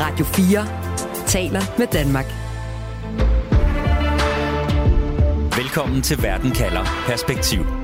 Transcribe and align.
Radio 0.00 0.24
4 0.24 0.66
taler 1.26 1.60
med 1.78 1.86
Danmark. 1.86 2.26
Velkommen 5.56 6.02
til 6.02 6.22
Verden 6.22 6.50
kalder 6.50 7.04
Perspektiv. 7.06 7.79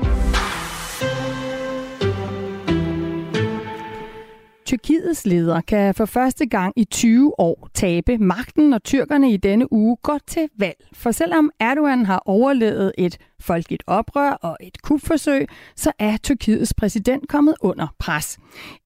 Tyrkiets 4.67 5.25
leder 5.25 5.61
kan 5.61 5.95
for 5.95 6.05
første 6.05 6.45
gang 6.45 6.73
i 6.75 6.83
20 6.83 7.39
år 7.39 7.69
tabe 7.73 8.17
magten, 8.17 8.69
når 8.69 8.77
tyrkerne 8.77 9.31
i 9.31 9.37
denne 9.37 9.73
uge 9.73 9.97
går 10.03 10.19
til 10.27 10.49
valg. 10.57 10.77
For 10.93 11.11
selvom 11.11 11.51
Erdogan 11.59 12.05
har 12.05 12.23
overlevet 12.25 12.91
et 12.97 13.17
folkeligt 13.39 13.83
oprør 13.87 14.31
og 14.31 14.57
et 14.61 14.81
kupforsøg, 14.81 15.47
så 15.75 15.91
er 15.99 16.17
Tyrkiets 16.17 16.73
præsident 16.73 17.27
kommet 17.27 17.55
under 17.61 17.87
pres. 17.99 18.37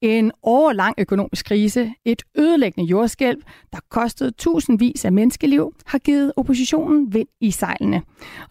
En 0.02 0.32
årlang 0.44 0.96
økonomisk 0.98 1.46
krise, 1.46 1.94
et 2.06 2.24
ødelæggende 2.38 2.90
jordskælv, 2.90 3.42
der 3.72 3.80
kostede 3.90 4.32
tusindvis 4.32 5.06
af 5.06 5.12
menneskeliv, 5.12 5.74
har 5.86 6.00
givet 6.00 6.34
oppositionen 6.36 7.14
vind 7.14 7.28
i 7.40 7.52
sejlene. 7.52 8.02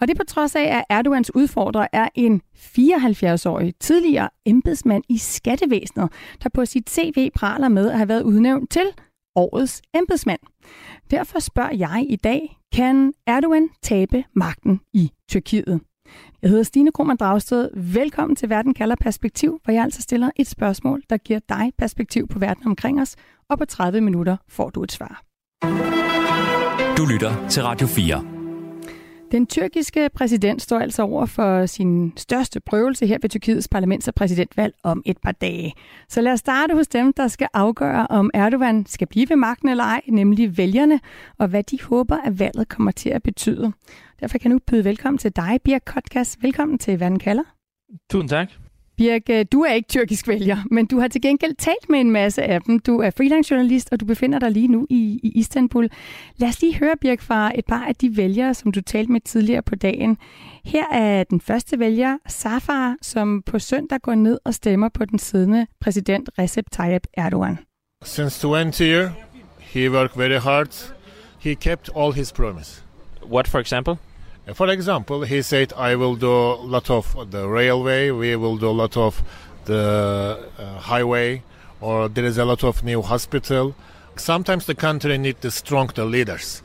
Og 0.01 0.09
det 0.09 0.16
på 0.16 0.24
trods 0.24 0.56
af, 0.56 0.76
at 0.76 0.84
Erdogans 0.90 1.34
udfordrer 1.34 1.87
er 1.92 2.09
en 2.15 2.42
74-årig 2.56 3.74
tidligere 3.80 4.28
embedsmand 4.46 5.04
i 5.09 5.18
skattevæsenet, 5.18 6.12
der 6.42 6.48
på 6.54 6.65
sit 6.65 6.90
CV 6.90 7.20
praler 7.29 7.69
med 7.69 7.91
at 7.91 7.97
have 7.97 8.09
været 8.09 8.23
udnævnt 8.23 8.70
til 8.70 8.87
årets 9.37 9.83
embedsmand. 9.95 10.41
Derfor 11.10 11.38
spørger 11.38 11.74
jeg 11.74 12.06
i 12.09 12.16
dag, 12.16 12.59
kan 12.73 13.12
Erdogan 13.27 13.69
tabe 13.83 14.24
magten 14.34 14.80
i 14.93 15.10
Tyrkiet? 15.29 15.80
Jeg 16.43 16.51
hedder 16.51 16.65
Stine 16.65 16.93
Krohmann 16.93 17.16
Dragsted. 17.16 17.70
Velkommen 17.74 18.37
til 18.37 18.51
Verden 18.51 18.74
kalder 18.74 18.96
perspektiv, 19.01 19.60
hvor 19.65 19.73
jeg 19.73 19.83
altså 19.83 20.02
stiller 20.02 20.30
et 20.37 20.46
spørgsmål, 20.46 21.02
der 21.10 21.16
giver 21.16 21.41
dig 21.48 21.73
perspektiv 21.79 22.29
på 22.29 22.38
verden 22.38 22.66
omkring 22.66 23.01
os, 23.01 23.16
og 23.51 23.59
på 23.59 23.65
30 23.65 24.01
minutter 24.01 24.37
får 24.48 24.71
du 24.71 24.82
et 24.82 24.93
svar. 24.93 25.23
Du 26.96 27.07
lytter 27.07 27.49
til 27.49 27.62
Radio 27.62 27.87
4. 27.87 28.40
Den 29.32 29.46
tyrkiske 29.46 30.10
præsident 30.14 30.62
står 30.62 30.78
altså 30.78 31.02
over 31.02 31.26
for 31.26 31.66
sin 31.66 32.12
største 32.16 32.60
prøvelse 32.60 33.06
her 33.06 33.18
ved 33.23 33.30
Tyrkiets 33.30 33.68
parlaments- 33.74 34.09
og 34.09 34.14
præsidentvalg 34.14 34.74
om 34.82 35.02
et 35.06 35.18
par 35.18 35.32
dage. 35.32 35.72
Så 36.09 36.20
lad 36.20 36.32
os 36.32 36.40
starte 36.40 36.74
hos 36.74 36.88
dem, 36.88 37.12
der 37.12 37.28
skal 37.28 37.48
afgøre, 37.54 38.06
om 38.06 38.30
Erdogan 38.34 38.87
skal 38.87 39.06
blive 39.06 39.26
ved 39.28 39.37
magten 39.37 39.68
eller 39.68 39.84
ej, 39.84 40.00
nemlig 40.09 40.59
vælgerne, 40.59 41.00
og 41.38 41.48
hvad 41.48 41.62
de 41.62 41.78
håber, 41.82 42.16
at 42.16 42.38
valget 42.38 42.68
kommer 42.68 42.90
til 42.90 43.10
at 43.10 43.22
betyde. 43.22 43.72
Derfor 44.20 44.38
kan 44.38 44.50
jeg 44.50 44.54
nu 44.54 44.60
byde 44.66 44.84
velkommen 44.84 45.18
til 45.18 45.37
dig, 45.37 45.59
Birk 45.65 45.82
Kotkas. 45.87 46.38
Velkommen 46.42 46.78
til 46.78 47.00
Verden 47.00 47.18
kalder. 47.18 47.44
Tusind 48.10 48.28
tak. 48.28 48.50
Birk, 49.01 49.23
øh, 49.30 49.45
du 49.52 49.62
er 49.62 49.73
ikke 49.73 49.88
tyrkisk 49.88 50.29
vælger, 50.29 50.56
men 50.70 50.87
du 50.87 51.01
har 51.01 51.09
til 51.09 51.23
gengæld 51.23 51.54
talt 51.59 51.88
med 51.88 52.01
en 52.01 52.10
masse 52.10 52.43
af 52.43 52.62
dem. 52.62 52.79
Du 52.79 52.98
er 52.98 53.10
freelance 53.10 53.54
journalist, 53.54 53.88
og 53.93 54.01
du 54.01 54.04
befinder 54.04 54.38
dig 54.38 54.51
lige 54.51 54.68
nu 54.68 54.87
i, 54.90 55.20
i 55.23 55.32
Istanbul. 55.34 55.88
Lad 56.37 56.48
os 56.48 56.60
lige 56.60 56.79
høre, 56.79 56.95
Birk, 57.01 57.21
fra 57.21 57.52
et 57.54 57.65
par 57.65 57.84
af 57.84 57.95
de 57.95 58.16
vælgere, 58.16 58.54
som 58.54 58.73
du 58.73 58.80
talte 58.80 59.12
med 59.12 59.21
tidligere 59.21 59.62
på 59.62 59.74
dagen. 59.74 60.16
Her 60.65 60.84
er 60.93 61.24
den 61.24 61.40
første 61.40 61.78
vælger, 61.78 62.18
Safar, 62.28 62.96
som 63.02 63.43
på 63.46 63.59
søndag 63.59 64.00
går 64.00 64.15
ned 64.15 64.38
og 64.44 64.54
stemmer 64.54 64.88
på 64.88 65.04
den 65.04 65.19
siddende 65.19 65.66
præsident 65.81 66.31
Recep 66.38 66.65
Tayyip 66.72 67.06
Erdogan. 67.15 67.59
Since 68.04 68.41
20 68.41 68.72
years, 68.81 69.10
he 69.59 69.91
worked 69.91 70.16
very 70.16 70.41
hard. 70.41 70.94
He 71.38 71.54
kept 71.54 71.91
all 71.97 72.12
his 72.12 72.32
promise. 72.32 72.82
What, 73.31 73.48
for 73.48 73.59
example? 73.59 73.97
For 74.54 74.69
example, 74.69 75.22
he 75.22 75.43
said, 75.43 75.72
I 75.75 75.97
will 75.97 76.16
do 76.16 76.31
a 76.31 76.54
lot 76.54 76.91
of 76.91 77.31
the 77.31 77.48
railway, 77.48 78.10
we 78.10 78.37
will 78.37 78.56
do 78.56 78.69
a 78.69 78.76
lot 78.82 78.97
of 78.97 79.22
the 79.65 80.48
uh, 80.59 80.78
highway, 80.78 81.43
or 81.81 82.09
there 82.09 82.25
is 82.25 82.38
a 82.38 82.44
lot 82.44 82.65
of 82.65 82.82
new 82.82 83.03
hospital. 83.03 83.75
Sometimes 84.16 84.66
the 84.66 84.75
country 84.75 85.16
need 85.19 85.41
the 85.41 85.50
strong 85.50 85.91
the 85.94 86.04
leaders. 86.04 86.62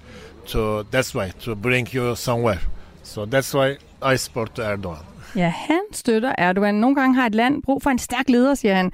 To, 0.47 0.85
that's 0.91 1.13
why, 1.13 1.29
to 1.41 1.55
bring 1.55 1.87
you 1.91 2.15
somewhere. 2.15 2.61
So 3.03 3.25
that's 3.25 3.53
why 3.53 3.77
I 4.01 4.15
support 4.15 4.55
Erdogan. 4.55 5.03
Ja, 5.35 5.53
han 5.55 5.81
støtter 5.91 6.33
Erdogan. 6.37 6.75
Nogle 6.75 6.95
gange 6.95 7.15
har 7.15 7.25
et 7.25 7.35
land 7.35 7.61
brug 7.63 7.81
for 7.81 7.89
en 7.89 7.99
stærk 7.99 8.29
leder, 8.29 8.55
siger 8.55 8.75
han. 8.75 8.85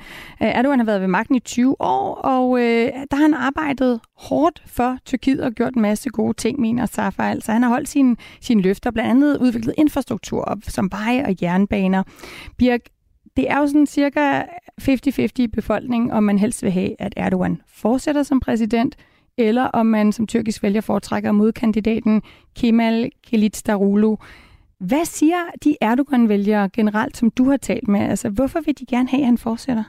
Øh, 0.42 0.48
Erdogan 0.48 0.80
har 0.80 0.86
været 0.86 1.02
ved 1.02 1.08
magten 1.08 1.36
i 1.36 1.40
20 1.40 1.82
år, 1.82 2.16
og 2.16 2.60
øh, 2.60 2.88
der 3.12 3.16
har 3.16 3.22
han 3.22 3.34
arbejdet 3.34 4.00
hårdt 4.18 4.64
for 4.66 4.98
Tyrkiet 5.06 5.42
og 5.42 5.52
gjort 5.52 5.74
en 5.74 5.82
masse 5.82 6.10
gode 6.10 6.34
ting, 6.34 6.60
mener 6.60 6.86
Safa. 6.86 7.24
Altså, 7.24 7.52
han 7.52 7.64
har 7.64 7.70
holdt 7.70 7.90
sine, 7.90 8.16
sine 8.42 8.62
løfter, 8.62 8.92
blandt 8.92 9.10
andet 9.10 9.38
udviklet 9.38 9.76
infrastruktur 9.78 10.42
op, 10.42 10.58
som 10.68 10.92
veje 10.92 11.26
og 11.26 11.36
jernbaner. 11.42 12.04
Birk, 12.58 12.82
det 13.38 13.52
er 13.52 13.58
jo 13.60 13.68
sådan 13.68 13.88
cirka 13.88 14.42
50-50 14.82 15.28
i 15.38 15.48
befolkningen, 15.48 16.12
om 16.12 16.24
man 16.24 16.40
helst 16.40 16.64
vil 16.64 16.72
have, 16.72 16.96
at 17.00 17.14
Erdogan 17.18 17.62
fortsætter 17.74 18.24
som 18.24 18.40
præsident, 18.40 18.96
eller 19.38 19.64
om 19.64 19.86
man 19.86 20.12
som 20.12 20.28
tyrkisk 20.28 20.64
vælger 20.64 20.82
foretrækker 20.82 21.32
modkandidaten 21.32 22.22
Kemal 22.56 23.12
Kılıçdaroğlu. 23.28 24.18
Hvad 24.82 25.06
siger 25.06 25.52
de 25.64 25.78
Erdogan-vælgere 25.82 26.70
generelt, 26.70 27.18
som 27.18 27.32
du 27.32 27.50
har 27.50 27.58
talt 27.58 27.88
med? 27.88 28.00
Altså, 28.00 28.30
hvorfor 28.30 28.62
vil 28.62 28.80
de 28.80 28.86
gerne 28.86 29.10
have, 29.10 29.22
at 29.22 29.26
han 29.26 29.38
fortsætter? 29.38 29.84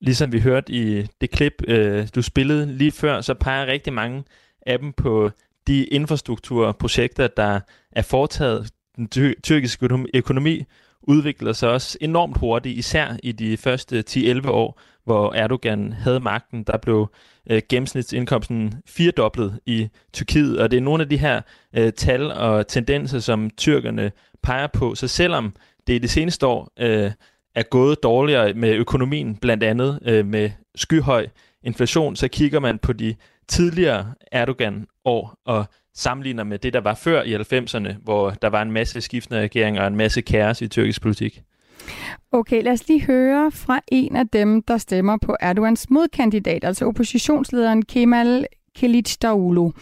Ligesom 0.00 0.32
vi 0.32 0.40
hørte 0.40 0.72
i 0.72 1.06
det 1.20 1.30
klip, 1.30 1.52
øh, 1.68 2.08
du 2.14 2.22
spillede 2.22 2.66
lige 2.66 2.92
før, 2.92 3.20
så 3.20 3.34
peger 3.34 3.66
rigtig 3.66 3.92
mange 3.92 4.24
af 4.66 4.78
dem 4.78 4.92
på 4.92 5.30
de 5.66 5.84
infrastrukturprojekter, 5.84 7.26
der 7.26 7.60
er 7.92 8.02
foretaget. 8.02 8.70
Den 8.96 9.08
tyrkiske 9.42 9.88
økonomi 10.14 10.64
udvikler 11.02 11.52
sig 11.52 11.70
også 11.70 11.98
enormt 12.00 12.38
hurtigt, 12.38 12.78
især 12.78 13.16
i 13.22 13.32
de 13.32 13.56
første 13.56 14.04
10-11 14.10 14.48
år, 14.48 14.80
hvor 15.04 15.32
Erdogan 15.32 15.92
havde 15.92 16.20
magten. 16.20 16.62
Der 16.62 16.76
blev 16.76 17.10
øh, 17.50 17.62
gennemsnitsindkomsten 17.68 18.74
firedoblet 18.86 19.60
i 19.66 19.88
Tyrkiet, 20.12 20.60
og 20.60 20.70
det 20.70 20.76
er 20.76 20.80
nogle 20.80 21.02
af 21.02 21.08
de 21.08 21.16
her 21.16 21.40
øh, 21.76 21.92
tal 21.92 22.32
og 22.32 22.66
tendenser, 22.66 23.18
som 23.18 23.50
tyrkerne 23.56 24.12
peger 24.42 24.66
på. 24.66 24.94
Så 24.94 25.08
selvom 25.08 25.54
det 25.86 25.94
i 25.94 25.98
det 25.98 26.10
seneste 26.10 26.46
år 26.46 26.72
øh, 26.78 27.10
er 27.54 27.62
gået 27.62 28.02
dårligere 28.02 28.54
med 28.54 28.74
økonomien, 28.74 29.36
blandt 29.36 29.62
andet 29.62 29.98
øh, 30.02 30.26
med 30.26 30.50
skyhøj 30.74 31.26
inflation, 31.62 32.16
så 32.16 32.28
kigger 32.28 32.60
man 32.60 32.78
på 32.78 32.92
de 32.92 33.14
tidligere 33.48 34.14
Erdogan-år 34.32 35.34
og 35.46 35.64
sammenligner 35.94 36.44
med 36.44 36.58
det, 36.58 36.72
der 36.72 36.80
var 36.80 36.94
før 36.94 37.22
i 37.22 37.34
90'erne, 37.34 37.94
hvor 38.02 38.30
der 38.30 38.48
var 38.48 38.62
en 38.62 38.72
masse 38.72 39.00
skiftende 39.00 39.40
regeringer 39.40 39.80
og 39.80 39.86
en 39.86 39.96
masse 39.96 40.20
kaos 40.20 40.62
i 40.62 40.68
tyrkisk 40.68 41.02
politik. 41.02 41.42
Okay, 42.32 42.62
lad 42.62 42.72
os 42.72 42.88
lige 42.88 43.00
høre 43.00 43.50
fra 43.50 43.80
en 43.88 44.16
af 44.16 44.28
dem, 44.28 44.62
der 44.62 44.78
stemmer 44.78 45.18
på 45.22 45.36
Erdogans 45.40 45.90
modkandidat, 45.90 46.64
altså 46.64 46.84
oppositionslederen 46.84 47.82
Kemal 47.82 48.46
Kılıçdaroğlu. 48.78 49.72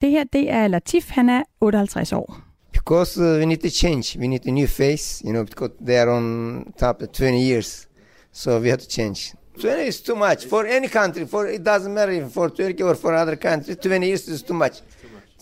Det 0.00 0.10
her, 0.10 0.24
det 0.32 0.50
er 0.50 0.68
Latif, 0.68 1.10
han 1.10 1.28
er 1.28 1.42
58 1.60 2.12
år. 2.12 2.40
Because 2.72 3.18
uh, 3.18 3.26
we 3.26 3.44
need 3.44 3.58
to 3.58 3.68
change, 3.68 4.18
we 4.18 4.26
need 4.26 4.46
a 4.46 4.50
new 4.50 4.66
face, 4.66 5.24
you 5.24 5.32
know, 5.32 5.44
because 5.44 5.72
they 5.86 5.96
are 5.96 6.10
on 6.10 6.64
top 6.78 7.02
of 7.02 7.08
20 7.08 7.50
years, 7.50 7.88
so 8.32 8.50
we 8.60 8.68
have 8.68 8.78
to 8.78 8.90
change. 8.90 9.34
20 9.60 9.88
is 9.88 10.00
too 10.00 10.16
much 10.16 10.46
for 10.46 10.64
any 10.64 10.88
country, 10.88 11.26
for 11.26 11.46
it 11.48 11.64
doesn't 11.64 11.92
matter 11.94 12.12
if 12.12 12.32
for 12.32 12.48
Turkey 12.50 12.82
or 12.82 12.94
for 12.94 13.14
other 13.14 13.36
countries, 13.36 13.76
20 13.76 14.06
years 14.06 14.28
is 14.28 14.42
too 14.42 14.54
much. 14.54 14.82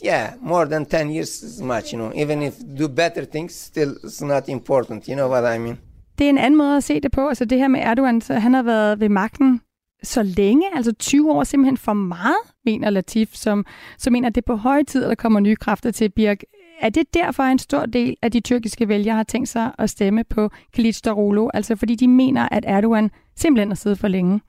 Yeah, 0.03 0.35
more 0.41 0.67
than 0.67 0.85
10 0.87 1.11
years 1.11 1.43
is 1.43 1.61
much, 1.63 1.93
you 1.93 1.99
know, 1.99 2.13
even 2.15 2.43
if 2.43 2.55
do 2.75 2.89
better 2.89 3.25
things, 3.25 3.55
still 3.55 3.95
it's 4.05 4.23
not 4.23 4.49
important, 4.49 5.09
you 5.09 5.17
know 5.17 5.29
what 5.29 5.45
I 5.45 5.59
mean? 5.59 5.79
Det 6.19 6.25
er 6.25 6.31
en 6.31 6.39
anden 6.39 6.59
måde 6.59 6.77
at 6.77 6.85
se 6.85 7.01
det 7.01 7.13
på. 7.13 7.29
Altså 7.29 7.45
det 7.45 7.59
her 7.59 7.69
med 7.69 7.81
Erdogan, 7.81 8.21
så 8.21 8.35
han 8.35 8.55
har 8.55 8.63
været 8.63 9.01
ved 9.01 9.09
magten 9.09 9.61
så 10.03 10.23
længe, 10.23 10.67
altså 10.75 10.93
20 10.93 11.33
år 11.33 11.45
simpelthen 11.45 11.77
for 11.77 11.93
meget, 11.93 12.37
mener 12.65 12.91
Latif, 12.91 13.29
som, 13.33 13.67
som 13.99 14.13
mener, 14.13 14.29
at 14.29 14.35
det 14.35 14.41
er 14.41 14.47
på 14.47 14.57
høje 14.57 14.85
tid, 14.85 15.05
at 15.05 15.09
der 15.09 15.15
kommer 15.15 15.41
nye 15.41 15.57
kræfter 15.57 15.91
til 15.91 16.09
Birk. 16.09 16.41
Er 16.81 16.89
det 16.89 17.15
derfor, 17.15 17.43
at 17.43 17.53
en 17.53 17.59
stor 17.59 17.87
del 17.87 18.17
af 18.23 18.31
de 18.31 18.41
tyrkiske 18.41 18.89
vælgere 18.89 19.17
har 19.17 19.23
tænkt 19.23 19.49
sig 19.49 19.73
at 19.79 19.91
stemme 19.91 20.25
på 20.25 20.51
Kılıçdaroğlu, 20.79 21.49
altså 21.55 21.77
fordi 21.77 21.95
de 21.95 22.09
mener, 22.09 22.49
at 22.51 22.65
Erdogan 22.67 23.11
simpelthen 23.37 23.69
har 23.69 23.77
siddet 23.77 23.99
for 23.99 24.09
længe? 24.09 24.41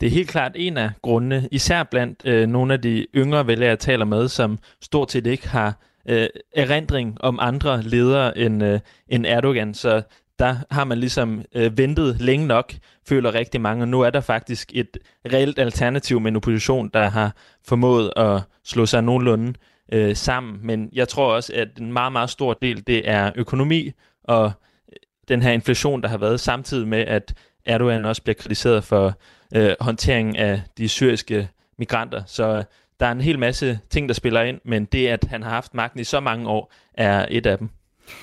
Det 0.00 0.06
er 0.06 0.10
helt 0.10 0.28
klart 0.28 0.52
en 0.54 0.76
af 0.76 0.90
grundene, 1.02 1.48
især 1.52 1.82
blandt 1.82 2.22
øh, 2.24 2.48
nogle 2.48 2.74
af 2.74 2.80
de 2.80 3.06
yngre 3.14 3.46
vælgere, 3.46 3.68
jeg 3.68 3.78
taler 3.78 4.04
med, 4.04 4.28
som 4.28 4.58
stort 4.82 5.12
set 5.12 5.26
ikke 5.26 5.48
har 5.48 5.78
øh, 6.08 6.26
erindring 6.56 7.16
om 7.20 7.38
andre 7.42 7.82
ledere 7.82 8.38
end, 8.38 8.64
øh, 8.64 8.80
end 9.08 9.26
Erdogan. 9.26 9.74
Så 9.74 10.02
der 10.40 10.56
har 10.70 10.84
man 10.84 10.98
ligesom 10.98 11.44
øh, 11.54 11.78
ventet 11.78 12.20
længe 12.20 12.46
nok, 12.46 12.74
føler 13.08 13.34
rigtig 13.34 13.60
mange, 13.60 13.84
og 13.84 13.88
nu 13.88 14.00
er 14.00 14.10
der 14.10 14.20
faktisk 14.20 14.70
et 14.74 14.98
reelt 15.32 15.58
alternativ 15.58 16.20
med 16.20 16.30
en 16.30 16.36
opposition, 16.36 16.90
der 16.94 17.08
har 17.08 17.36
formået 17.66 18.12
at 18.16 18.42
slå 18.64 18.86
sig 18.86 19.02
nogenlunde 19.02 19.54
øh, 19.92 20.16
sammen. 20.16 20.58
Men 20.62 20.88
jeg 20.92 21.08
tror 21.08 21.34
også, 21.34 21.52
at 21.54 21.68
en 21.80 21.92
meget, 21.92 22.12
meget 22.12 22.30
stor 22.30 22.54
del, 22.54 22.86
det 22.86 23.08
er 23.08 23.32
økonomi 23.36 23.90
og 24.24 24.44
øh, 24.44 24.96
den 25.28 25.42
her 25.42 25.52
inflation, 25.52 26.02
der 26.02 26.08
har 26.08 26.18
været, 26.18 26.40
samtidig 26.40 26.88
med, 26.88 26.98
at 26.98 27.34
Erdogan 27.66 28.04
også 28.04 28.22
bliver 28.22 28.34
kritiseret 28.34 28.84
for 28.84 29.18
øh, 29.54 29.74
håndteringen 29.80 30.36
af 30.36 30.62
de 30.78 30.88
syriske 30.88 31.48
migranter. 31.78 32.22
Så 32.26 32.56
øh, 32.56 32.64
der 33.00 33.06
er 33.06 33.12
en 33.12 33.20
hel 33.20 33.38
masse 33.38 33.80
ting, 33.90 34.08
der 34.08 34.14
spiller 34.14 34.42
ind, 34.42 34.60
men 34.64 34.84
det, 34.84 35.08
at 35.08 35.24
han 35.24 35.42
har 35.42 35.50
haft 35.50 35.74
magten 35.74 36.00
i 36.00 36.04
så 36.04 36.20
mange 36.20 36.48
år, 36.48 36.72
er 36.94 37.26
et 37.30 37.46
af 37.46 37.58
dem. 37.58 37.70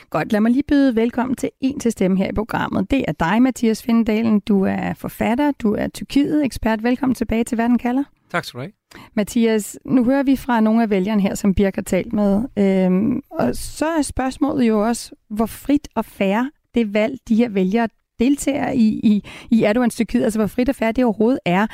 Godt, 0.10 0.32
lad 0.32 0.42
mig 0.42 0.52
lige 0.52 0.64
byde 0.68 0.96
velkommen 0.96 1.36
til 1.36 1.50
en 1.62 1.80
til 1.80 1.92
stemme 1.92 2.18
her 2.18 2.30
i 2.30 2.34
programmet. 2.34 2.92
Det 2.92 3.06
er 3.08 3.12
dig, 3.12 3.42
Mathias 3.42 3.84
Findalen. 3.84 4.40
Du 4.40 4.64
er 4.64 4.94
forfatter, 4.94 5.52
du 5.52 5.74
er 5.74 5.88
Tyrkiet-ekspert. 5.88 6.84
Velkommen 6.84 7.16
tilbage 7.16 7.44
til 7.44 7.58
Verden 7.58 7.78
kalder. 7.78 8.04
Tak 8.32 8.46
skal 8.46 8.58
du 8.58 8.62
have. 8.62 8.72
Mathias, 9.16 9.80
nu 9.86 10.04
hører 10.04 10.24
vi 10.24 10.36
fra 10.36 10.60
nogle 10.60 10.84
af 10.84 10.90
vælgerne 10.90 11.22
her, 11.22 11.36
som 11.36 11.54
Birk 11.54 11.76
har 11.76 11.82
talt 11.82 12.14
med. 12.14 12.44
Øhm, 12.58 13.22
og 13.32 13.56
så 13.56 13.86
er 13.86 14.02
spørgsmålet 14.02 14.68
jo 14.68 14.88
også, 14.88 15.12
hvor 15.30 15.46
frit 15.46 15.88
og 15.96 16.06
fair 16.06 16.50
det 16.76 16.94
valg, 16.94 17.18
de 17.28 17.36
her 17.36 17.50
vælgere 17.50 17.88
deltager 18.20 18.72
i, 18.72 18.88
i, 18.88 19.24
i 19.52 19.64
Erdogans 19.64 19.96
Tyrkiet, 19.96 20.24
altså 20.24 20.40
hvor 20.40 20.48
frit 20.48 20.70
og 20.70 20.76
fair 20.76 20.92
det 20.92 21.04
overhovedet 21.04 21.40
er. 21.46 21.68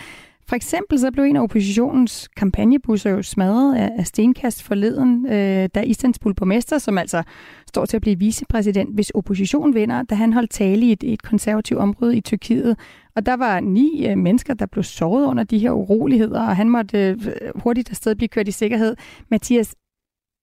For 0.48 0.56
eksempel 0.56 1.00
så 1.00 1.12
blev 1.12 1.26
en 1.26 1.36
af 1.36 1.42
oppositionens 1.42 2.28
kampagnebusser 2.28 3.10
jo 3.10 3.22
smadret 3.22 3.76
af, 3.76 3.90
af 3.98 4.08
stenkast 4.08 4.64
forleden, 4.64 5.26
øh, 5.26 5.70
da 5.76 5.82
Istanbul 5.82 6.34
borgmester, 6.34 6.78
som 6.78 6.98
altså 6.98 7.24
står 7.68 7.86
til 7.86 7.98
at 7.98 8.02
blive 8.02 8.20
vicepræsident, 8.20 8.94
hvis 8.94 9.10
oppositionen 9.10 9.76
vinder, 9.76 10.04
da 10.04 10.16
han 10.16 10.34
holdt 10.34 10.52
tale 10.52 10.86
i 10.86 10.92
et, 10.92 11.04
et 11.04 11.22
konservativt 11.22 11.80
område 11.80 12.18
i 12.18 12.22
Tyrkiet. 12.22 12.78
Og 13.16 13.26
der 13.26 13.34
var 13.34 13.60
ni 13.60 14.08
øh, 14.08 14.18
mennesker, 14.18 14.54
der 14.54 14.66
blev 14.66 14.84
såret 14.84 15.26
under 15.26 15.44
de 15.44 15.60
her 15.60 15.72
uroligheder, 15.72 16.42
og 16.42 16.56
han 16.56 16.70
måtte 16.70 16.98
øh, 16.98 17.18
hurtigt 17.56 17.90
afsted 17.90 18.16
blive 18.16 18.28
kørt 18.28 18.48
i 18.48 18.52
sikkerhed. 18.52 18.96
Mathias, 19.32 19.76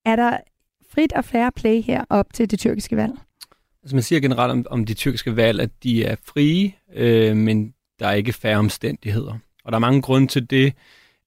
er 0.05 0.15
der 0.15 0.37
frit 0.91 1.13
og 1.13 1.25
fair 1.25 1.49
play 1.55 1.81
her 1.81 2.05
op 2.09 2.33
til 2.33 2.51
det 2.51 2.59
tyrkiske 2.59 2.97
valg? 2.97 3.13
Altså 3.83 3.95
man 3.95 4.03
siger 4.03 4.19
generelt 4.19 4.51
om, 4.51 4.65
om 4.69 4.85
de 4.85 4.93
tyrkiske 4.93 5.35
valg, 5.35 5.59
at 5.59 5.69
de 5.83 6.05
er 6.05 6.15
frie, 6.25 6.73
øh, 6.95 7.37
men 7.37 7.73
der 7.99 8.07
er 8.07 8.13
ikke 8.13 8.33
færre 8.33 8.57
omstændigheder. 8.57 9.37
Og 9.65 9.71
der 9.71 9.75
er 9.75 9.79
mange 9.79 10.01
grunde 10.01 10.27
til 10.27 10.49
det. 10.49 10.73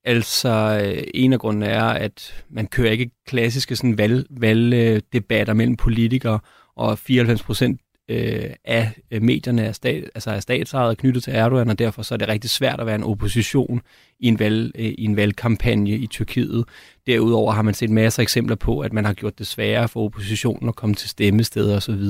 Altså, 0.03 0.81
øh, 0.83 1.03
en 1.13 1.33
af 1.33 1.39
grundene 1.39 1.65
er, 1.65 1.83
at 1.83 2.43
man 2.49 2.67
kører 2.67 2.91
ikke 2.91 3.11
klassiske 3.27 3.75
sådan, 3.75 3.97
valg, 3.97 4.25
valgdebatter 4.29 5.53
mellem 5.53 5.77
politikere, 5.77 6.39
og 6.75 6.99
94 6.99 7.43
procent 7.43 7.81
øh, 8.09 8.49
af 8.65 8.91
øh, 9.11 9.21
medierne 9.21 9.63
er, 9.63 9.71
stat, 9.71 10.03
altså 10.15 10.31
er 10.31 10.39
statsejet 10.39 10.97
knyttet 10.97 11.23
til 11.23 11.33
Erdogan, 11.35 11.69
og 11.69 11.79
derfor 11.79 12.01
så 12.01 12.13
er 12.13 12.17
det 12.17 12.27
rigtig 12.27 12.49
svært 12.49 12.79
at 12.79 12.85
være 12.85 12.95
en 12.95 13.03
opposition 13.03 13.81
i 14.19 14.27
en, 14.27 14.39
valg, 14.39 14.71
øh, 14.75 14.85
i 14.85 15.03
en 15.03 15.15
valgkampagne 15.15 15.89
i 15.89 16.07
Tyrkiet. 16.07 16.65
Derudover 17.07 17.51
har 17.51 17.61
man 17.61 17.73
set 17.73 17.89
masser 17.89 18.19
af 18.19 18.23
eksempler 18.23 18.55
på, 18.55 18.79
at 18.79 18.93
man 18.93 19.05
har 19.05 19.13
gjort 19.13 19.39
det 19.39 19.47
sværere 19.47 19.87
for 19.87 20.03
oppositionen 20.05 20.69
at 20.69 20.75
komme 20.75 20.95
til 20.95 21.09
stemmesteder 21.09 21.77
osv. 21.77 22.03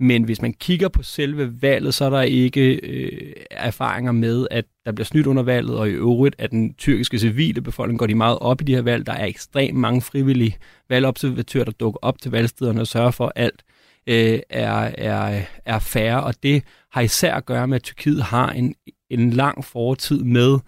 Men 0.00 0.22
hvis 0.22 0.42
man 0.42 0.52
kigger 0.52 0.88
på 0.88 1.02
selve 1.02 1.62
valget, 1.62 1.94
så 1.94 2.04
er 2.04 2.10
der 2.10 2.22
ikke 2.22 2.74
øh, 2.74 3.32
erfaringer 3.50 4.12
med, 4.12 4.46
at 4.50 4.64
der 4.84 4.92
bliver 4.92 5.06
snydt 5.06 5.26
under 5.26 5.42
valget, 5.42 5.76
og 5.76 5.88
i 5.88 5.92
øvrigt, 5.92 6.36
at 6.38 6.50
den 6.50 6.74
tyrkiske 6.74 7.18
civile 7.18 7.60
befolkning 7.60 7.98
går 7.98 8.06
de 8.06 8.14
meget 8.14 8.38
op 8.38 8.60
i 8.60 8.64
de 8.64 8.74
her 8.74 8.82
valg. 8.82 9.06
Der 9.06 9.12
er 9.12 9.26
ekstremt 9.26 9.78
mange 9.78 10.02
frivillige 10.02 10.56
valgobservatører, 10.88 11.64
der 11.64 11.72
dukker 11.72 11.98
op 12.02 12.20
til 12.20 12.30
valgstederne 12.30 12.80
og 12.80 12.86
sørger 12.86 13.10
for, 13.10 13.32
at 13.34 13.42
alt 13.44 13.64
øh, 14.06 14.40
er, 14.50 14.90
er, 14.98 15.42
er 15.66 15.78
færre, 15.78 16.22
og 16.22 16.34
det 16.42 16.62
har 16.92 17.00
især 17.00 17.34
at 17.34 17.46
gøre 17.46 17.68
med, 17.68 17.76
at 17.76 17.82
Tyrkiet 17.82 18.22
har 18.22 18.50
en, 18.50 18.74
en 19.10 19.30
lang 19.30 19.64
fortid 19.64 20.22
med 20.22 20.58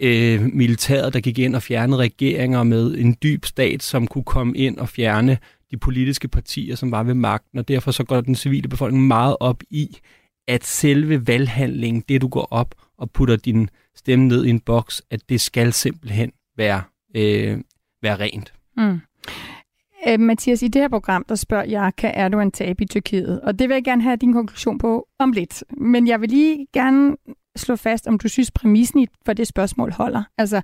øh, 0.00 0.42
militæret, 0.42 1.14
der 1.14 1.20
gik 1.20 1.38
ind 1.38 1.56
og 1.56 1.62
fjernede 1.62 1.98
regeringer 1.98 2.62
med 2.62 2.94
en 2.94 3.16
dyb 3.22 3.44
stat, 3.44 3.82
som 3.82 4.06
kunne 4.06 4.24
komme 4.24 4.56
ind 4.56 4.78
og 4.78 4.88
fjerne 4.88 5.38
de 5.76 5.80
politiske 5.80 6.28
partier, 6.28 6.74
som 6.74 6.90
var 6.90 7.02
ved 7.02 7.14
magten, 7.14 7.58
og 7.58 7.68
derfor 7.68 7.90
så 7.90 8.04
går 8.04 8.20
den 8.20 8.34
civile 8.34 8.68
befolkning 8.68 9.06
meget 9.06 9.36
op 9.40 9.62
i, 9.70 9.98
at 10.48 10.64
selve 10.64 11.26
valghandlingen, 11.26 12.04
det 12.08 12.20
du 12.20 12.28
går 12.28 12.48
op 12.50 12.74
og 12.98 13.10
putter 13.10 13.36
din 13.36 13.70
stemme 13.94 14.28
ned 14.28 14.44
i 14.44 14.50
en 14.50 14.60
boks, 14.60 15.02
at 15.10 15.20
det 15.28 15.40
skal 15.40 15.72
simpelthen 15.72 16.32
være, 16.56 16.82
øh, 17.16 17.58
være 18.02 18.16
rent. 18.16 18.52
Mm. 18.76 19.00
Øh, 20.08 20.20
Mathias, 20.20 20.62
i 20.62 20.68
det 20.68 20.82
her 20.82 20.88
program, 20.88 21.24
der 21.28 21.34
spørger 21.34 21.64
jeg, 21.64 21.92
kan 21.98 22.12
Erdogan 22.14 22.50
tabe 22.50 22.84
i 22.84 22.86
Tyrkiet? 22.86 23.40
Og 23.40 23.58
det 23.58 23.68
vil 23.68 23.74
jeg 23.74 23.84
gerne 23.84 24.02
have 24.02 24.16
din 24.16 24.32
konklusion 24.32 24.78
på 24.78 25.08
om 25.18 25.32
lidt. 25.32 25.64
Men 25.78 26.08
jeg 26.08 26.20
vil 26.20 26.28
lige 26.28 26.66
gerne 26.72 27.16
slå 27.56 27.76
fast, 27.76 28.06
om 28.06 28.18
du 28.18 28.28
synes, 28.28 28.50
præmissen 28.50 29.06
for 29.26 29.32
det 29.32 29.46
spørgsmål 29.46 29.92
holder. 29.92 30.22
Altså, 30.38 30.60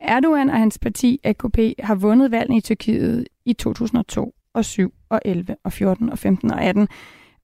Erdogan 0.00 0.50
og 0.50 0.56
hans 0.56 0.78
parti, 0.78 1.20
AKP, 1.24 1.58
har 1.78 1.94
vundet 1.94 2.30
valget 2.30 2.56
i 2.56 2.60
Tyrkiet 2.60 3.28
i 3.44 3.52
2002 3.52 4.34
og 4.54 4.64
7 4.64 4.94
og 5.10 5.20
11 5.24 5.56
og 5.64 5.72
14 5.72 6.10
og 6.10 6.18
15 6.18 6.50
og 6.50 6.62
18. 6.62 6.88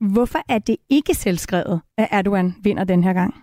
Hvorfor 0.00 0.38
er 0.48 0.58
det 0.58 0.76
ikke 0.90 1.14
selvskrevet, 1.14 1.80
at 1.98 2.08
Erdogan 2.10 2.54
vinder 2.62 2.84
den 2.84 3.04
her 3.04 3.12
gang? 3.12 3.34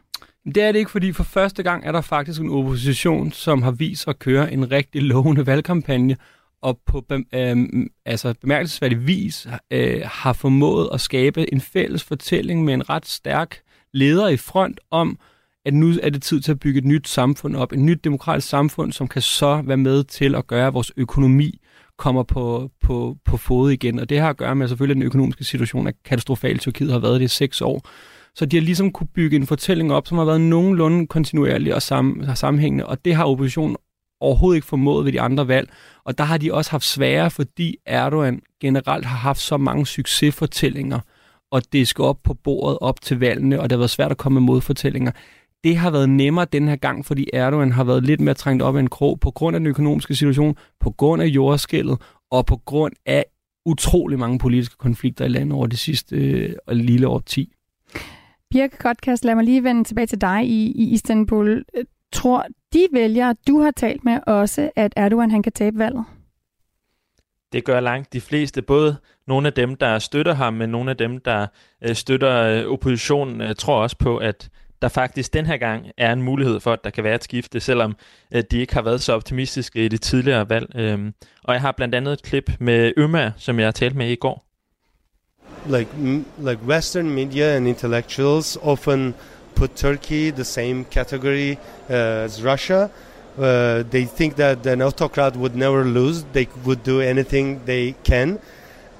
Det 0.45 0.57
er 0.57 0.71
det 0.71 0.79
ikke, 0.79 0.91
fordi 0.91 1.11
for 1.11 1.23
første 1.23 1.63
gang 1.63 1.85
er 1.85 1.91
der 1.91 2.01
faktisk 2.01 2.41
en 2.41 2.49
opposition, 2.49 3.31
som 3.31 3.61
har 3.61 3.71
vist 3.71 4.07
at 4.07 4.19
køre 4.19 4.53
en 4.53 4.71
rigtig 4.71 5.01
lovende 5.01 5.45
valgkampagne, 5.45 6.17
og 6.61 6.79
på 6.85 7.05
øh, 7.11 7.57
altså 8.05 8.33
bemærkelsesværdig 8.41 9.07
vis 9.07 9.47
øh, 9.71 10.01
har 10.05 10.33
formået 10.33 10.89
at 10.93 11.01
skabe 11.01 11.53
en 11.53 11.61
fælles 11.61 12.03
fortælling 12.03 12.65
med 12.65 12.73
en 12.73 12.89
ret 12.89 13.05
stærk 13.05 13.57
leder 13.93 14.27
i 14.27 14.37
front 14.37 14.79
om, 14.91 15.19
at 15.65 15.73
nu 15.73 15.93
er 16.03 16.09
det 16.09 16.23
tid 16.23 16.41
til 16.41 16.51
at 16.51 16.59
bygge 16.59 16.77
et 16.77 16.85
nyt 16.85 17.07
samfund 17.07 17.55
op, 17.55 17.73
et 17.73 17.79
nyt 17.79 18.03
demokratisk 18.03 18.47
samfund, 18.47 18.91
som 18.91 19.07
kan 19.07 19.21
så 19.21 19.61
være 19.61 19.77
med 19.77 20.03
til 20.03 20.35
at 20.35 20.47
gøre, 20.47 20.73
vores 20.73 20.91
økonomi 20.97 21.60
kommer 22.01 22.23
på, 22.23 22.69
på, 22.83 23.17
på 23.25 23.37
fod 23.37 23.71
igen. 23.71 23.99
Og 23.99 24.09
det 24.09 24.19
har 24.19 24.29
at 24.29 24.37
gøre 24.37 24.55
med, 24.55 24.63
at 24.63 24.69
selvfølgelig 24.69 24.95
den 24.95 25.03
økonomiske 25.03 25.43
situation 25.43 25.87
er 25.87 25.91
katastrofal. 26.05 26.59
Tyrkiet 26.59 26.91
har 26.91 26.99
været 26.99 27.19
det 27.19 27.25
i 27.25 27.27
seks 27.27 27.61
år. 27.61 27.81
Så 28.35 28.45
de 28.45 28.57
har 28.57 28.61
ligesom 28.61 28.91
kunne 28.91 29.07
bygge 29.15 29.35
en 29.35 29.47
fortælling 29.47 29.93
op, 29.93 30.07
som 30.07 30.17
har 30.17 30.25
været 30.25 30.41
nogenlunde 30.41 31.07
kontinuerlig 31.07 31.75
og 31.75 31.81
sam, 31.81 32.23
sammenhængende, 32.35 32.85
og 32.85 33.05
det 33.05 33.15
har 33.15 33.25
oppositionen 33.25 33.75
overhovedet 34.19 34.57
ikke 34.57 34.67
formået 34.67 35.05
ved 35.05 35.11
de 35.11 35.21
andre 35.21 35.47
valg. 35.47 35.69
Og 36.03 36.17
der 36.17 36.23
har 36.23 36.37
de 36.37 36.53
også 36.53 36.71
haft 36.71 36.83
svære, 36.83 37.31
fordi 37.31 37.77
Erdogan 37.85 38.41
generelt 38.61 39.05
har 39.05 39.17
haft 39.17 39.39
så 39.39 39.57
mange 39.57 39.87
succesfortællinger, 39.87 40.99
og 41.51 41.61
det 41.73 41.87
skal 41.87 42.03
op 42.03 42.17
på 42.23 42.33
bordet 42.33 42.77
op 42.81 43.01
til 43.01 43.19
valgene, 43.19 43.59
og 43.59 43.69
det 43.69 43.71
har 43.71 43.77
været 43.77 43.89
svært 43.89 44.11
at 44.11 44.17
komme 44.17 44.39
med 44.39 44.45
modfortællinger. 44.45 45.11
Det 45.63 45.77
har 45.77 45.91
været 45.91 46.09
nemmere 46.09 46.45
den 46.45 46.67
her 46.67 46.75
gang, 46.75 47.05
fordi 47.05 47.29
Erdogan 47.33 47.71
har 47.71 47.83
været 47.83 48.03
lidt 48.03 48.21
mere 48.21 48.33
trængt 48.33 48.63
op 48.63 48.75
i 48.75 48.79
en 48.79 48.89
krog 48.89 49.19
på 49.19 49.31
grund 49.31 49.55
af 49.55 49.59
den 49.59 49.67
økonomiske 49.67 50.15
situation, 50.15 50.55
på 50.79 50.91
grund 50.91 51.21
af 51.21 51.25
jordskældet 51.25 52.01
og 52.31 52.45
på 52.45 52.57
grund 52.57 52.93
af 53.05 53.25
utrolig 53.65 54.19
mange 54.19 54.39
politiske 54.39 54.75
konflikter 54.77 55.25
i 55.25 55.27
landet 55.27 55.53
over 55.53 55.67
det 55.67 55.79
sidste 55.79 56.15
øh, 56.15 56.55
lille 56.67 57.07
år 57.07 57.19
10. 57.19 57.53
Birke 58.49 58.77
Kotkast, 58.77 59.25
lad 59.25 59.35
mig 59.35 59.43
lige 59.43 59.63
vende 59.63 59.83
tilbage 59.83 60.07
til 60.07 60.21
dig 60.21 60.43
i, 60.45 60.71
i 60.71 60.93
Istanbul. 60.93 61.65
Tror 62.11 62.45
de 62.73 62.87
vælgere, 62.93 63.35
du 63.47 63.59
har 63.59 63.71
talt 63.71 64.03
med 64.03 64.19
også, 64.27 64.71
at 64.75 64.93
Erdogan 64.95 65.31
han 65.31 65.43
kan 65.43 65.51
tabe 65.51 65.77
valget? 65.77 66.05
Det 67.53 67.65
gør 67.65 67.79
langt 67.79 68.13
de 68.13 68.21
fleste, 68.21 68.61
både 68.61 68.97
nogle 69.27 69.47
af 69.47 69.53
dem, 69.53 69.75
der 69.75 69.99
støtter 69.99 70.33
ham, 70.33 70.53
men 70.53 70.69
nogle 70.69 70.89
af 70.89 70.97
dem, 70.97 71.19
der 71.19 71.47
øh, 71.83 71.95
støtter 71.95 72.43
øh, 72.43 72.71
oppositionen, 72.71 73.41
øh, 73.41 73.55
tror 73.55 73.81
også 73.81 73.97
på, 73.97 74.17
at 74.17 74.49
der 74.81 74.87
faktisk 74.87 75.33
den 75.33 75.45
her 75.45 75.57
gang 75.57 75.87
er 75.97 76.13
en 76.13 76.21
mulighed 76.21 76.59
for, 76.59 76.73
at 76.73 76.83
der 76.83 76.89
kan 76.89 77.03
være 77.03 77.15
et 77.15 77.23
skifte, 77.23 77.59
selvom 77.59 77.95
øh, 78.31 78.43
de 78.51 78.57
ikke 78.57 78.73
har 78.73 78.81
været 78.81 79.01
så 79.01 79.13
optimistiske 79.13 79.85
i 79.85 79.87
det 79.87 80.01
tidligere 80.01 80.49
valg. 80.49 80.75
Øhm, 80.75 81.13
og 81.43 81.53
jeg 81.53 81.61
har 81.61 81.71
blandt 81.71 81.95
andet 81.95 82.13
et 82.13 82.23
klip 82.23 82.51
med 82.59 82.93
Øma, 82.97 83.31
som 83.37 83.59
jeg 83.59 83.67
har 83.67 83.71
talt 83.71 83.95
med 83.95 84.09
i 84.09 84.15
går. 84.15 84.45
Like, 85.65 85.89
like 86.39 86.61
Western 86.67 87.09
media 87.09 87.55
and 87.55 87.67
intellectuals 87.67 88.57
often 88.61 89.13
put 89.55 89.69
Turkey 89.75 90.31
the 90.31 90.43
same 90.43 90.85
category 90.91 91.51
uh, 91.89 92.25
as 92.25 92.45
Russia. 92.45 92.89
Uh, 93.37 93.83
they 93.91 94.05
think 94.05 94.35
that 94.35 94.67
an 94.67 94.81
autocrat 94.81 95.35
would 95.35 95.55
never 95.55 95.83
lose. 95.83 96.25
They 96.33 96.47
would 96.65 96.79
do 96.85 97.01
anything 97.01 97.65
they 97.65 97.95
can. 98.03 98.39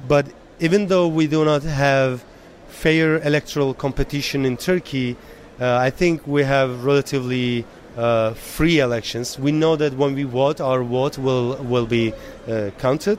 But 0.08 0.26
even 0.60 0.88
though 0.88 1.08
we 1.08 1.28
do 1.28 1.46
not 1.46 1.64
have 1.64 2.24
fair 2.70 3.28
electoral 3.28 3.74
competition 3.74 4.46
in 4.46 4.58
Turkey, 4.58 5.16
uh, 5.62 5.88
I 5.88 5.90
think 5.90 6.28
we 6.28 6.44
have 6.44 6.70
relatively 6.86 7.64
uh, 7.98 8.36
free 8.36 8.80
elections. 8.80 9.40
We 9.40 9.52
know 9.52 9.76
that 9.76 9.94
when 9.94 10.16
we 10.16 10.24
vote, 10.24 10.64
our 10.64 10.84
vote 10.84 11.22
will 11.22 11.48
will 11.72 11.88
be 11.88 12.06
uh, 12.48 12.72
counted. 12.80 13.18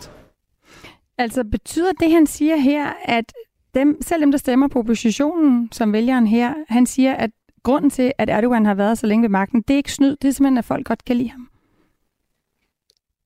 Altså 1.19 1.45
betyder 1.45 1.93
det, 2.01 2.11
han 2.11 2.27
siger 2.27 2.57
her, 2.57 2.93
at 3.05 3.33
dem, 3.75 4.03
selv 4.03 4.23
dem, 4.23 4.31
der 4.31 4.39
stemmer 4.39 4.69
på 4.69 4.79
oppositionen, 4.79 5.69
som 5.73 5.93
vælgeren 5.93 6.27
her, 6.27 6.55
han 6.69 6.87
siger, 6.87 7.15
at 7.15 7.31
grunden 7.63 7.91
til, 7.91 8.13
at 8.19 8.31
Erdogan 8.31 8.67
har 8.67 8.75
været 8.75 8.99
så 8.99 9.07
længe 9.07 9.23
ved 9.23 9.29
magten, 9.29 9.63
det 9.63 9.75
er 9.75 9.77
ikke 9.77 9.93
snyd, 9.93 10.17
det 10.23 10.29
er 10.29 10.33
simpelthen, 10.33 10.59
at 10.59 10.65
folk 10.65 10.87
godt 10.87 11.05
kan 11.05 11.17
lide 11.17 11.31
ham. 11.31 11.49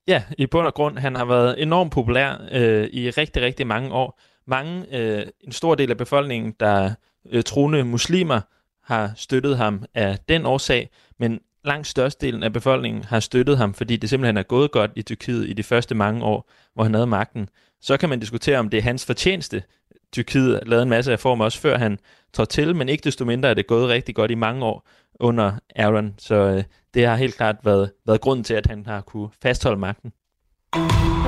Ja, 0.08 0.22
i 0.38 0.46
bund 0.46 0.66
og 0.66 0.74
grund, 0.74 0.98
han 0.98 1.16
har 1.16 1.24
været 1.24 1.62
enormt 1.62 1.92
populær 1.92 2.48
øh, 2.52 2.88
i 2.92 3.10
rigtig, 3.10 3.42
rigtig 3.42 3.66
mange 3.66 3.92
år. 3.92 4.20
Mange, 4.46 4.98
øh, 4.98 5.26
en 5.40 5.52
stor 5.52 5.74
del 5.74 5.90
af 5.90 5.96
befolkningen, 5.96 6.54
der 6.60 6.90
øh, 7.30 7.42
troende 7.42 7.84
muslimer, 7.84 8.40
har 8.86 9.12
støttet 9.16 9.56
ham 9.56 9.84
af 9.94 10.18
den 10.28 10.46
årsag, 10.46 10.90
men 11.18 11.40
langt 11.64 11.86
størstedelen 11.86 12.42
af 12.42 12.52
befolkningen 12.52 13.04
har 13.04 13.20
støttet 13.20 13.58
ham, 13.58 13.74
fordi 13.74 13.96
det 13.96 14.10
simpelthen 14.10 14.36
er 14.36 14.42
gået 14.42 14.70
godt 14.70 14.90
i 14.96 15.02
Tyrkiet 15.02 15.48
i 15.48 15.52
de 15.52 15.62
første 15.62 15.94
mange 15.94 16.24
år, 16.24 16.50
hvor 16.74 16.82
han 16.82 16.94
havde 16.94 17.06
magten. 17.06 17.48
Så 17.80 17.96
kan 17.96 18.08
man 18.08 18.20
diskutere, 18.20 18.58
om 18.58 18.68
det 18.68 18.78
er 18.78 18.82
hans 18.82 19.06
fortjeneste. 19.06 19.62
Tyrkiet 20.12 20.60
lavede 20.66 20.82
en 20.82 20.88
masse 20.88 21.12
reformer 21.12 21.44
også 21.44 21.60
før 21.60 21.78
han 21.78 21.98
trådte 22.32 22.52
til, 22.52 22.76
men 22.76 22.88
ikke 22.88 23.04
desto 23.04 23.24
mindre 23.24 23.48
er 23.48 23.54
det 23.54 23.66
gået 23.66 23.88
rigtig 23.88 24.14
godt 24.14 24.30
i 24.30 24.34
mange 24.34 24.64
år 24.64 24.88
under 25.20 25.52
Aaron. 25.76 26.14
Så 26.18 26.34
øh, 26.34 26.64
det 26.94 27.06
har 27.06 27.16
helt 27.16 27.36
klart 27.36 27.56
været, 27.64 27.92
været 28.06 28.20
grunden 28.20 28.44
til, 28.44 28.54
at 28.54 28.66
han 28.66 28.86
har 28.86 29.00
kunne 29.00 29.28
fastholde 29.42 29.80
magten. 29.80 30.12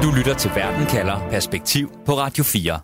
Du 0.02 0.10
lytter 0.16 0.34
til 0.38 0.50
Verden 0.54 0.86
kalder 0.86 1.28
Perspektiv 1.30 1.92
på 2.06 2.12
Radio 2.12 2.44
4. 2.44 2.80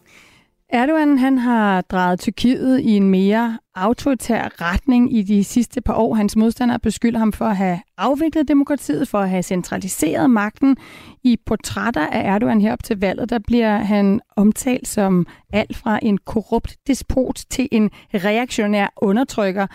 Erdogan 0.75 1.19
han 1.19 1.39
har 1.39 1.81
drejet 1.81 2.21
Tyrkiet 2.21 2.81
i 2.81 2.91
en 2.91 3.11
mere 3.11 3.59
autoritær 3.75 4.61
retning 4.61 5.17
i 5.17 5.23
de 5.23 5.45
sidste 5.45 5.81
par 5.81 5.95
år. 5.95 6.15
Hans 6.15 6.37
modstandere 6.37 6.79
beskylder 6.79 7.19
ham 7.19 7.33
for 7.33 7.45
at 7.45 7.57
have 7.57 7.81
afviklet 7.99 8.49
demokratiet, 8.49 9.09
for 9.09 9.19
at 9.19 9.31
have 9.31 9.43
centraliseret 9.43 10.31
magten. 10.31 10.77
I 11.25 11.37
portrætter 11.47 12.07
af 12.07 12.35
Erdogan 12.35 12.61
herop 12.61 12.85
til 12.85 13.01
valget, 13.01 13.31
der 13.31 13.39
bliver 13.39 13.79
han 13.79 14.21
omtalt 14.37 14.89
som 14.89 15.27
alt 15.53 15.77
fra 15.77 15.99
en 16.03 16.19
korrupt 16.19 16.77
despot 16.87 17.41
til 17.51 17.69
en 17.73 17.91
reaktionær 18.15 18.93
undertrykker. 18.97 19.67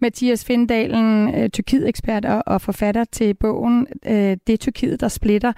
Mathias 0.00 0.44
Findalen, 0.44 1.34
øh, 1.34 1.50
Tyrkiet-ekspert 1.50 2.24
og 2.24 2.60
forfatter 2.60 3.04
til 3.04 3.34
bogen 3.34 3.86
øh, 4.06 4.36
Det 4.46 4.52
er 4.52 4.56
Tyrkiet, 4.56 5.00
der 5.00 5.08
splitter, 5.08 5.52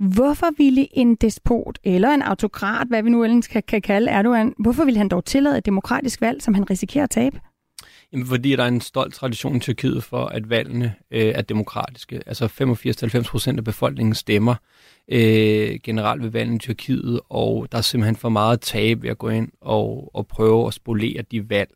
Hvorfor 0.00 0.46
ville 0.56 0.98
en 0.98 1.14
despot 1.14 1.78
eller 1.84 2.08
en 2.08 2.22
autokrat, 2.22 2.88
hvad 2.88 3.02
vi 3.02 3.10
nu 3.10 3.24
ellers 3.24 3.48
kan, 3.48 3.62
kan 3.68 3.82
kalde 3.82 4.10
Erdogan, 4.10 4.54
hvorfor 4.58 4.84
ville 4.84 4.98
han 4.98 5.08
dog 5.08 5.24
tillade 5.24 5.58
et 5.58 5.66
demokratisk 5.66 6.20
valg, 6.20 6.42
som 6.42 6.54
han 6.54 6.70
risikerer 6.70 7.04
at 7.04 7.10
tabe? 7.10 7.40
Jamen, 8.12 8.26
fordi 8.26 8.56
der 8.56 8.62
er 8.62 8.68
en 8.68 8.80
stolt 8.80 9.14
tradition 9.14 9.56
i 9.56 9.60
Tyrkiet 9.60 10.04
for, 10.04 10.26
at 10.26 10.50
valgene 10.50 10.94
øh, 11.10 11.32
er 11.34 11.42
demokratiske. 11.42 12.22
Altså 12.26 12.44
85-90 12.44 13.30
procent 13.30 13.58
af 13.58 13.64
befolkningen 13.64 14.14
stemmer 14.14 14.54
øh, 15.08 15.78
generelt 15.84 16.22
ved 16.22 16.30
valgene 16.30 16.56
i 16.56 16.58
Tyrkiet, 16.58 17.20
og 17.28 17.68
der 17.72 17.78
er 17.78 17.82
simpelthen 17.82 18.16
for 18.16 18.28
meget 18.28 18.60
tab 18.60 19.02
ved 19.02 19.10
at 19.10 19.18
gå 19.18 19.28
ind 19.28 19.48
og, 19.60 20.10
og 20.14 20.26
prøve 20.26 20.66
at 20.66 20.74
spolere 20.74 21.22
de 21.30 21.50
valg. 21.50 21.70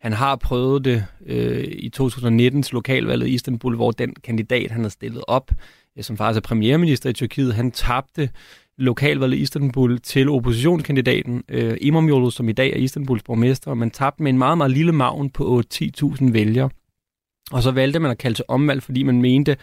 Han 0.00 0.12
har 0.12 0.36
prøvet 0.36 0.84
det 0.84 1.04
øh, 1.26 1.64
i 1.68 1.88
2019 1.88 2.62
til 2.62 2.74
lokalvalget 2.74 3.26
i 3.26 3.34
Istanbul, 3.34 3.76
hvor 3.76 3.90
den 3.90 4.14
kandidat, 4.24 4.70
han 4.70 4.82
har 4.82 4.88
stillet 4.88 5.24
op, 5.28 5.50
som 6.04 6.16
faktisk 6.16 6.36
er 6.36 6.48
premierminister 6.48 7.10
i 7.10 7.12
Tyrkiet, 7.12 7.54
han 7.54 7.70
tabte 7.70 8.30
lokalvalget 8.78 9.36
i 9.36 9.40
Istanbul 9.40 9.98
til 9.98 10.28
oppositionskandidaten 10.28 11.42
øh, 11.48 11.76
Imam 11.80 12.30
som 12.30 12.48
i 12.48 12.52
dag 12.52 12.72
er 12.72 12.76
Istanbuls 12.76 13.22
borgmester, 13.22 13.70
og 13.70 13.78
man 13.78 13.90
tabte 13.90 14.22
med 14.22 14.32
en 14.32 14.38
meget, 14.38 14.58
meget 14.58 14.70
lille 14.70 14.92
maven 14.92 15.30
på 15.30 15.62
10.000 15.74 16.32
vælgere. 16.32 16.70
Og 17.52 17.62
så 17.62 17.70
valgte 17.70 17.98
man 17.98 18.10
at 18.10 18.18
kalde 18.18 18.36
til 18.36 18.44
omvalg, 18.48 18.82
fordi 18.82 19.02
man 19.02 19.20
mente, 19.22 19.56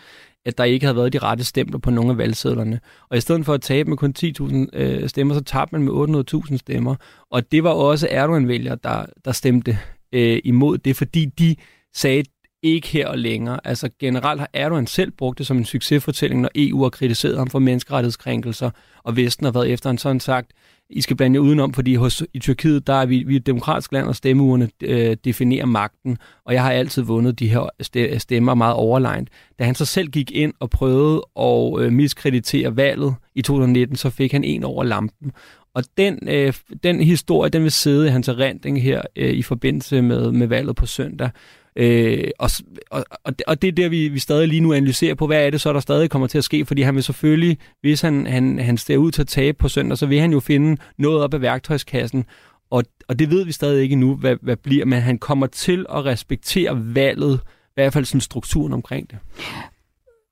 at 0.46 0.58
der 0.58 0.64
ikke 0.64 0.86
havde 0.86 0.96
været 0.96 1.14
de 1.14 1.20
rette 1.20 1.44
stempler 1.44 1.80
på 1.80 1.92
nogle 1.92 2.12
af 2.12 2.18
valgsedlerne. 2.18 2.80
Og 3.10 3.18
i 3.18 3.22
stedet 3.22 3.46
for 3.46 3.54
at 3.54 3.62
tabe 3.62 3.90
med 3.90 3.98
kun 3.98 4.14
10.000 4.20 4.68
øh, 4.74 5.10
stemmer, 5.10 5.34
så 5.34 5.44
tabte 5.44 5.76
man 5.76 5.84
med 5.84 6.26
800.000 6.52 6.58
stemmer. 6.58 6.96
Og 7.32 7.52
det 7.52 7.64
var 7.64 7.70
også 7.70 8.08
Erdogan-vælgere, 8.12 8.78
der, 8.84 9.06
der 9.26 9.32
stemte 9.32 9.78
øh, 10.14 10.40
imod 10.44 10.78
det, 10.78 10.96
fordi 10.96 11.26
de 11.26 11.56
sagde, 11.94 12.24
ikke 12.64 12.88
her 12.88 13.08
og 13.08 13.18
længere. 13.18 13.60
Altså 13.64 13.90
generelt 14.00 14.40
har 14.40 14.50
Erdogan 14.54 14.88
selv 14.88 15.12
brugt 15.12 15.38
det 15.38 15.48
som 15.48 15.58
en 15.58 15.66
succesfortælling, 15.66 16.42
når 16.42 16.50
EU 16.56 16.84
har 16.84 16.90
kritiseret 16.90 17.38
ham 17.38 17.50
for 17.50 17.60
menneskerettighedskrænkelser, 17.60 18.70
og 19.04 19.16
Vesten 19.16 19.46
har 19.46 19.52
været 19.52 19.72
efter 19.72 19.90
en 19.90 19.98
sådan 19.98 20.20
sagt, 20.20 20.52
I 20.90 21.02
skal 21.02 21.16
blande 21.16 21.38
jer 21.38 21.42
udenom, 21.42 21.74
fordi 21.74 21.96
hos, 21.96 22.24
i 22.34 22.40
Tyrkiet, 22.40 22.88
der 22.88 22.94
er 22.94 23.06
vi, 23.06 23.24
vi 23.24 23.36
er 23.36 23.40
et 23.40 23.46
demokratisk 23.46 23.92
land, 23.92 24.08
og 24.08 24.16
stemmeurene 24.16 24.70
øh, 24.82 25.18
definerer 25.26 25.66
magten, 25.66 26.18
og 26.46 26.54
jeg 26.54 26.64
har 26.64 26.72
altid 26.72 27.02
vundet 27.02 27.40
de 27.40 27.48
her 27.48 28.18
stemmer 28.18 28.54
meget 28.54 28.76
overlegnet. 28.76 29.30
Da 29.60 29.64
han 29.64 29.76
så 29.76 29.86
selv 29.86 30.08
gik 30.08 30.32
ind 30.32 30.54
og 30.60 30.70
prøvede 30.70 31.22
at 31.40 31.82
øh, 31.82 31.94
miskreditere 31.94 32.78
valget 32.78 33.16
i 33.36 33.42
2019, 33.42 33.96
så 33.96 34.10
fik 34.10 34.32
han 34.32 34.44
en 34.44 34.64
over 34.64 34.84
lampen. 34.84 35.32
Og 35.76 35.84
den, 35.98 36.20
øh, 36.28 36.54
den 36.84 37.02
historie, 37.02 37.50
den 37.50 37.64
vil 37.64 37.72
sidde 37.72 38.08
i 38.08 38.10
hans 38.10 38.28
erindring 38.28 38.84
her 38.84 39.02
øh, 39.16 39.34
i 39.34 39.42
forbindelse 39.42 40.02
med, 40.02 40.32
med 40.32 40.48
valget 40.48 40.76
på 40.76 40.86
søndag. 40.86 41.30
Øh, 41.76 42.24
og, 42.40 42.50
og, 42.92 43.04
og 43.48 43.62
det 43.62 43.68
er 43.68 43.72
der, 43.72 43.90
vi, 43.90 44.08
vi 44.08 44.20
stadig 44.20 44.48
lige 44.48 44.62
nu 44.62 44.74
analyserer 44.74 45.16
på, 45.16 45.28
hvad 45.28 45.46
er 45.46 45.50
det 45.50 45.62
så, 45.62 45.74
der 45.74 45.80
stadig 45.80 46.10
kommer 46.10 46.28
til 46.28 46.38
at 46.38 46.44
ske, 46.44 46.66
fordi 46.66 46.82
han 46.82 46.96
vil 46.96 47.04
selvfølgelig, 47.04 47.58
hvis 47.82 48.02
han, 48.02 48.28
han, 48.28 48.60
han 48.60 48.78
ser 48.78 48.98
ud 48.98 49.12
til 49.12 49.22
at 49.22 49.28
tabe 49.28 49.58
på 49.58 49.68
søndag, 49.68 49.98
så 49.98 50.06
vil 50.06 50.20
han 50.20 50.32
jo 50.32 50.40
finde 50.40 50.82
noget 50.98 51.24
op 51.24 51.34
af 51.34 51.42
værktøjskassen, 51.42 52.26
og, 52.70 52.84
og 53.08 53.20
det 53.20 53.30
ved 53.30 53.46
vi 53.46 53.52
stadig 53.52 53.84
ikke 53.84 53.96
nu, 53.96 54.16
hvad, 54.16 54.36
hvad 54.42 54.56
bliver, 54.56 54.86
men 54.86 55.02
han 55.02 55.18
kommer 55.18 55.48
til 55.48 55.86
at 55.90 56.06
respektere 56.06 56.96
valget, 56.96 57.40
i 57.44 57.74
hvert 57.74 57.94
fald 57.94 58.06
sådan 58.06 58.22
strukturen 58.22 58.74
omkring 58.74 59.12
det. 59.12 59.18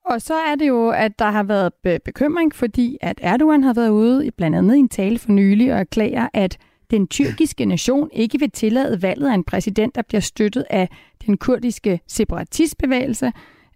Og 0.06 0.22
så 0.22 0.34
er 0.34 0.56
det 0.56 0.68
jo, 0.68 0.90
at 0.90 1.20
der 1.20 1.32
har 1.32 1.44
været 1.44 2.02
bekymring, 2.06 2.56
fordi 2.56 2.98
at 3.02 3.20
Erdogan 3.22 3.64
har 3.64 3.74
været 3.74 3.90
ude, 3.90 4.32
blandt 4.38 4.58
andet 4.58 4.76
i 4.76 4.80
en 4.80 4.90
tale 4.90 5.20
for 5.20 5.32
nylig, 5.32 5.74
og 5.74 5.80
erklærer, 5.80 6.28
at 6.34 6.58
den 6.92 7.08
tyrkiske 7.08 7.66
nation 7.66 8.10
ikke 8.14 8.40
vil 8.40 8.52
tillade 8.52 9.02
valget 9.02 9.28
af 9.28 9.34
en 9.34 9.44
præsident, 9.44 9.96
der 9.96 10.02
bliver 10.02 10.22
støttet 10.22 10.66
af 10.70 10.90
den 11.26 11.38
kurdiske 11.38 12.00
separatistbevægelse. 12.08 13.32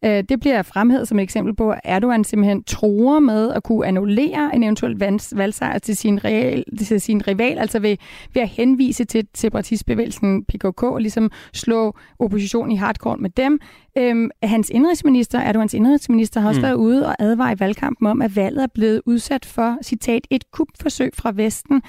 Øh, 0.05 0.23
det 0.29 0.39
bliver 0.39 0.61
fremhævet 0.61 1.07
som 1.07 1.19
et 1.19 1.23
eksempel 1.23 1.55
på, 1.55 1.71
at 1.71 1.79
Erdogan 1.83 2.23
simpelthen 2.23 2.63
tror 2.63 3.19
med 3.19 3.51
at 3.51 3.63
kunne 3.63 3.87
annullere 3.87 4.55
en 4.55 4.63
eventuel 4.63 4.99
valgsejr 5.35 5.77
til 5.77 5.97
sin, 5.97 6.25
real, 6.25 6.63
til 6.85 7.01
sin 7.01 7.27
rival, 7.27 7.57
altså 7.57 7.79
ved, 7.79 7.97
ved 8.33 8.41
at 8.41 8.49
henvise 8.49 9.05
til 9.05 9.27
separatistbevægelsen 9.33 10.45
PKK 10.45 10.83
og 10.83 11.01
ligesom 11.01 11.31
slå 11.53 11.95
opposition 12.19 12.71
i 12.71 12.75
hardcore 12.75 13.17
med 13.17 13.29
dem. 13.29 13.59
Øhm, 13.97 14.29
hans 14.43 14.69
indrigsminister, 14.69 15.39
Erdogans 15.39 15.73
indrigsminister, 15.73 16.41
har 16.41 16.47
også 16.47 16.59
mm. 16.59 16.63
været 16.63 16.75
ude 16.75 17.07
og 17.07 17.15
advare 17.19 17.53
i 17.53 17.59
valgkampen 17.59 18.07
om, 18.07 18.21
at 18.21 18.35
valget 18.35 18.63
er 18.63 18.67
blevet 18.73 19.01
udsat 19.05 19.45
for, 19.45 19.77
citat, 19.83 20.27
et 20.29 20.51
kupforsøg 20.51 21.11
fra 21.13 21.31
Vesten. 21.35 21.81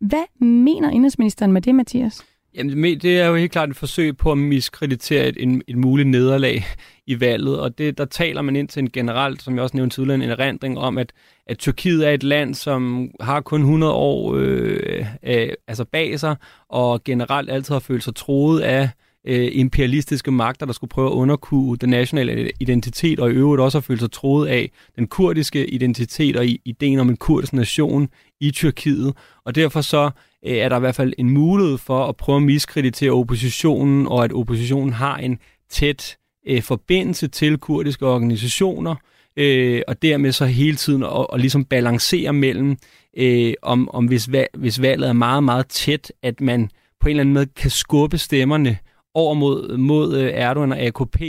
Hvad 0.00 0.44
mener 0.44 0.90
indrigsministeren 0.90 1.52
med 1.52 1.62
det, 1.62 1.74
Mathias? 1.74 2.24
Jamen, 2.54 3.00
det 3.00 3.20
er 3.20 3.26
jo 3.26 3.34
helt 3.34 3.52
klart 3.52 3.70
et 3.70 3.76
forsøg 3.76 4.16
på 4.16 4.32
at 4.32 4.38
miskreditere 4.38 5.28
et, 5.28 5.36
en, 5.38 5.62
et 5.68 5.76
muligt 5.76 6.08
nederlag 6.08 6.64
i 7.06 7.20
valget, 7.20 7.60
og 7.60 7.78
det, 7.78 7.98
der 7.98 8.04
taler 8.04 8.42
man 8.42 8.56
ind 8.56 8.68
til 8.68 8.80
en 8.80 8.90
generelt, 8.90 9.42
som 9.42 9.54
jeg 9.54 9.62
også 9.62 9.76
nævnte 9.76 9.96
tidligere, 9.96 10.24
en 10.24 10.30
erindring 10.30 10.78
om, 10.78 10.98
at, 10.98 11.12
at 11.46 11.58
Tyrkiet 11.58 12.06
er 12.06 12.10
et 12.10 12.22
land, 12.22 12.54
som 12.54 13.10
har 13.20 13.40
kun 13.40 13.60
100 13.60 13.92
år 13.92 14.34
øh, 14.34 15.06
øh, 15.22 15.48
altså 15.68 15.84
bag 15.84 16.20
sig, 16.20 16.36
og 16.68 17.04
generelt 17.04 17.50
altid 17.50 17.74
har 17.74 17.80
følt 17.80 18.04
sig 18.04 18.14
troet 18.14 18.60
af 18.60 18.82
øh, 18.82 18.88
Øh, 19.28 19.48
imperialistiske 19.52 20.30
magter, 20.30 20.66
der 20.66 20.72
skulle 20.72 20.88
prøve 20.88 21.06
at 21.06 21.12
underkue 21.12 21.76
den 21.76 21.88
nationale 21.88 22.50
identitet, 22.60 23.20
og 23.20 23.30
i 23.30 23.34
øvrigt 23.34 23.62
også 23.62 23.78
at 23.78 23.84
føle 23.84 24.00
sig 24.00 24.12
troet 24.12 24.48
af 24.48 24.70
den 24.96 25.06
kurdiske 25.06 25.66
identitet 25.66 26.36
og 26.36 26.46
ideen 26.64 26.98
om 26.98 27.08
en 27.08 27.16
kurdisk 27.16 27.52
nation 27.52 28.08
i 28.40 28.50
Tyrkiet. 28.50 29.14
Og 29.44 29.54
derfor 29.54 29.80
så 29.80 30.10
øh, 30.46 30.56
er 30.56 30.68
der 30.68 30.76
i 30.76 30.80
hvert 30.80 30.94
fald 30.94 31.12
en 31.18 31.30
mulighed 31.30 31.78
for 31.78 32.04
at 32.06 32.16
prøve 32.16 32.36
at 32.36 32.42
miskreditere 32.42 33.10
oppositionen, 33.10 34.06
og 34.06 34.24
at 34.24 34.32
oppositionen 34.32 34.92
har 34.92 35.16
en 35.16 35.38
tæt 35.70 36.16
øh, 36.46 36.62
forbindelse 36.62 37.28
til 37.28 37.58
kurdiske 37.58 38.06
organisationer, 38.06 38.94
øh, 39.36 39.82
og 39.88 40.02
dermed 40.02 40.32
så 40.32 40.46
hele 40.46 40.76
tiden 40.76 41.02
og, 41.02 41.30
og 41.30 41.38
ligesom 41.38 41.64
balancere 41.64 42.32
mellem, 42.32 42.76
øh, 43.16 43.54
om, 43.62 43.88
om 43.88 44.06
hvis, 44.06 44.32
valg, 44.32 44.50
hvis 44.54 44.82
valget 44.82 45.08
er 45.08 45.12
meget, 45.12 45.44
meget 45.44 45.66
tæt, 45.66 46.12
at 46.22 46.40
man 46.40 46.70
på 47.00 47.08
en 47.08 47.10
eller 47.10 47.20
anden 47.20 47.34
måde 47.34 47.46
kan 47.46 47.70
skubbe 47.70 48.18
stemmerne 48.18 48.78
over 49.16 49.34
mod, 49.34 49.76
mod 49.76 50.16
øh, 50.16 50.30
Erdogan 50.34 50.72
og 50.72 50.78
AKP 50.78 51.22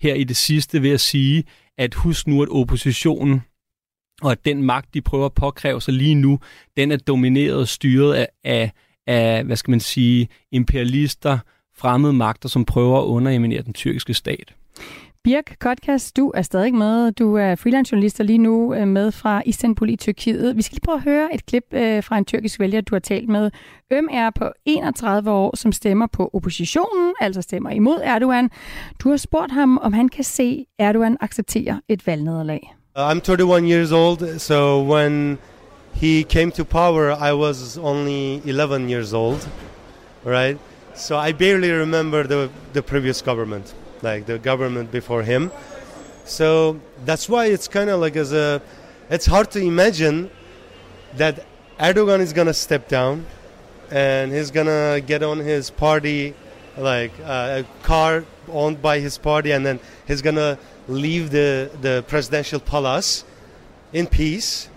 her 0.00 0.14
i 0.14 0.24
det 0.24 0.36
sidste 0.36 0.82
ved 0.82 0.90
at 0.90 1.00
sige, 1.00 1.44
at 1.78 1.94
husk 1.94 2.26
nu, 2.26 2.42
at 2.42 2.48
oppositionen 2.48 3.42
og 4.22 4.32
at 4.32 4.44
den 4.44 4.62
magt, 4.62 4.94
de 4.94 5.00
prøver 5.00 5.26
at 5.26 5.34
påkræve 5.34 5.80
sig 5.80 5.94
lige 5.94 6.14
nu, 6.14 6.38
den 6.76 6.92
er 6.92 6.96
domineret 6.96 7.56
og 7.56 7.68
styret 7.68 8.14
af, 8.14 8.28
af, 8.44 8.72
af 9.06 9.44
hvad 9.44 9.56
skal 9.56 9.70
man 9.70 9.80
sige, 9.80 10.28
imperialister, 10.52 11.38
fremmede 11.76 12.12
magter, 12.12 12.48
som 12.48 12.64
prøver 12.64 12.98
at 12.98 13.04
underminere 13.04 13.62
den 13.62 13.72
tyrkiske 13.72 14.14
stat. 14.14 14.54
Birk 15.24 15.56
Kotkas, 15.60 16.12
du 16.12 16.32
er 16.34 16.42
stadig 16.42 16.74
med. 16.74 17.12
Du 17.12 17.36
er 17.36 17.54
freelancejournalist 17.54 18.20
og 18.20 18.26
lige 18.26 18.38
nu 18.38 18.74
øh, 18.74 18.88
med 18.88 19.12
fra 19.12 19.42
Istanbul 19.46 19.90
i 19.90 19.96
Tyrkiet. 19.96 20.56
Vi 20.56 20.62
skal 20.62 20.74
lige 20.74 20.84
prøve 20.84 20.96
at 20.96 21.02
høre 21.02 21.34
et 21.34 21.46
klip 21.46 21.64
øh, 21.72 22.04
fra 22.04 22.18
en 22.18 22.24
tyrkisk 22.24 22.60
vælger, 22.60 22.80
du 22.80 22.94
har 22.94 23.00
talt 23.00 23.28
med. 23.28 23.50
Øm 23.90 24.08
er 24.12 24.30
på 24.30 24.44
31 24.64 25.30
år, 25.30 25.56
som 25.56 25.72
stemmer 25.72 26.06
på 26.06 26.30
oppositionen, 26.32 27.14
altså 27.20 27.42
stemmer 27.42 27.70
imod 27.70 28.00
Erdogan. 28.02 28.50
Du 29.00 29.10
har 29.10 29.16
spurgt 29.16 29.52
ham, 29.52 29.78
om 29.78 29.92
han 29.92 30.08
kan 30.08 30.24
se 30.24 30.66
Erdogan 30.78 31.16
acceptere 31.20 31.80
et 31.88 32.06
valgnederlag. 32.06 32.74
Uh, 32.96 33.10
I'm 33.10 33.20
31 33.20 33.68
years 33.68 33.92
old, 33.92 34.38
so 34.38 34.82
when 34.94 35.38
he 35.92 36.22
came 36.22 36.50
to 36.50 36.64
power, 36.64 37.30
I 37.30 37.32
was 37.32 37.78
only 37.82 38.48
11 38.48 38.90
years 38.90 39.12
old, 39.12 39.48
right? 40.26 40.58
So 40.94 41.14
I 41.28 41.32
barely 41.32 41.70
remember 41.70 42.22
the, 42.22 42.48
the 42.72 42.82
previous 42.82 43.22
government. 43.22 43.74
Like 44.02 44.26
the 44.26 44.38
government 44.38 44.90
before 44.90 45.22
him. 45.22 45.50
So 46.24 46.80
that's 47.04 47.28
why 47.28 47.46
it's 47.46 47.68
kind 47.68 47.90
of 47.90 48.00
like 48.00 48.16
as 48.16 48.32
a, 48.32 48.62
it's 49.08 49.26
hard 49.26 49.50
to 49.52 49.60
imagine 49.60 50.30
that 51.16 51.44
Erdogan 51.78 52.20
is 52.20 52.32
gonna 52.32 52.54
step 52.54 52.88
down, 52.88 53.26
and 53.90 54.32
he's 54.32 54.50
gonna 54.50 55.00
get 55.00 55.22
on 55.22 55.38
his 55.38 55.70
party, 55.70 56.34
like 56.76 57.12
uh, 57.24 57.62
a 57.62 57.82
car 57.82 58.24
owned 58.48 58.80
by 58.80 59.00
his 59.00 59.18
party, 59.18 59.50
and 59.50 59.64
then 59.64 59.80
he's 60.06 60.22
gonna 60.22 60.58
leave 60.88 61.30
the 61.30 61.70
the 61.80 62.04
presidential 62.06 62.60
palace 62.60 63.24
in 63.92 64.06
peace. 64.06 64.68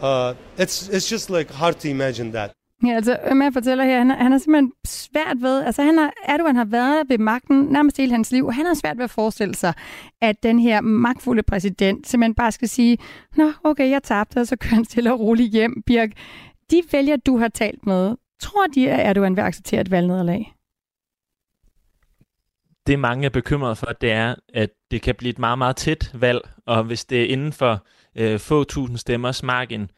Uh, 0.00 0.34
it's 0.58 0.88
it's 0.88 1.08
just 1.08 1.30
like 1.30 1.50
hard 1.50 1.78
to 1.80 1.88
imagine 1.88 2.32
that. 2.32 2.52
Ja, 2.86 2.92
altså 2.92 3.12
øh, 3.12 3.30
Ømer 3.30 3.50
fortæller 3.50 3.84
her, 3.84 3.98
han, 3.98 4.10
han 4.10 4.32
har 4.32 4.38
simpelthen 4.38 4.72
svært 4.86 5.36
ved, 5.40 5.62
altså 5.62 5.82
han 5.82 5.98
har, 5.98 6.12
Erdogan 6.24 6.56
har 6.56 6.64
været 6.64 7.08
ved 7.08 7.18
magten 7.18 7.62
nærmest 7.62 7.96
hele 7.96 8.12
hans 8.12 8.32
liv, 8.32 8.46
og 8.46 8.54
han 8.54 8.66
har 8.66 8.74
svært 8.74 8.96
ved 8.96 9.04
at 9.04 9.10
forestille 9.10 9.54
sig, 9.54 9.74
at 10.20 10.42
den 10.42 10.58
her 10.58 10.80
magtfulde 10.80 11.42
præsident 11.42 12.06
simpelthen 12.06 12.34
bare 12.34 12.52
skal 12.52 12.68
sige, 12.68 12.98
nå 13.36 13.52
okay, 13.64 13.90
jeg 13.90 14.02
tabte, 14.02 14.38
og 14.38 14.46
så 14.46 14.56
kører 14.56 14.74
han 14.74 14.84
stille 14.84 15.12
og 15.12 15.20
roligt 15.20 15.52
hjem, 15.52 15.82
Birk. 15.86 16.10
De 16.70 16.82
vælger, 16.92 17.16
du 17.16 17.38
har 17.38 17.48
talt 17.48 17.86
med, 17.86 18.16
Tror 18.42 18.66
de, 18.66 18.90
at 18.90 19.08
Erdogan 19.08 19.36
vil 19.36 19.42
acceptere 19.42 19.80
et 19.80 19.90
valgnederlag? 19.90 20.54
Det 22.86 22.98
mange 22.98 23.26
er 23.26 23.30
bekymret 23.30 23.78
for, 23.78 23.86
det 23.86 24.12
er, 24.12 24.34
at 24.54 24.70
det 24.90 25.02
kan 25.02 25.14
blive 25.14 25.30
et 25.30 25.38
meget, 25.38 25.58
meget 25.58 25.76
tæt 25.76 26.10
valg, 26.14 26.40
og 26.66 26.84
hvis 26.84 27.04
det 27.04 27.22
er 27.22 27.26
inden 27.26 27.52
for 27.52 27.86
øh, 28.14 28.40
få 28.40 28.64
tusind 28.64 28.98
stemmers 28.98 29.42
margin, 29.42 29.90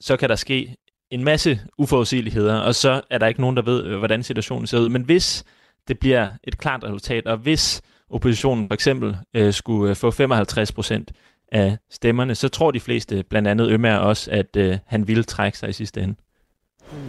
så 0.00 0.16
kan 0.16 0.28
der 0.28 0.34
ske 0.34 0.76
en 1.12 1.24
masse 1.24 1.60
uforudsigeligheder, 1.78 2.58
og 2.58 2.74
så 2.74 3.00
er 3.10 3.18
der 3.18 3.26
ikke 3.26 3.40
nogen, 3.40 3.56
der 3.56 3.62
ved, 3.62 3.84
øh, 3.84 3.98
hvordan 3.98 4.22
situationen 4.22 4.66
ser 4.66 4.78
ud. 4.78 4.88
Men 4.88 5.02
hvis 5.02 5.44
det 5.88 5.98
bliver 5.98 6.28
et 6.44 6.58
klart 6.58 6.84
resultat, 6.84 7.26
og 7.26 7.36
hvis 7.36 7.82
oppositionen 8.10 8.68
for 8.68 8.74
eksempel 8.74 9.16
øh, 9.34 9.52
skulle 9.52 9.90
øh, 9.90 9.96
få 9.96 10.10
55 10.10 10.72
procent 10.72 11.12
af 11.52 11.76
stemmerne, 11.90 12.34
så 12.34 12.48
tror 12.48 12.70
de 12.70 12.80
fleste, 12.80 13.24
blandt 13.30 13.48
andet 13.48 13.70
Ømer 13.70 13.96
også, 13.96 14.30
at 14.30 14.56
øh, 14.56 14.78
han 14.86 15.08
ville 15.08 15.22
trække 15.22 15.58
sig 15.58 15.68
i 15.68 15.72
sidste 15.72 16.00
ende. 16.00 16.14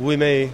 We 0.01 0.17
may 0.17 0.47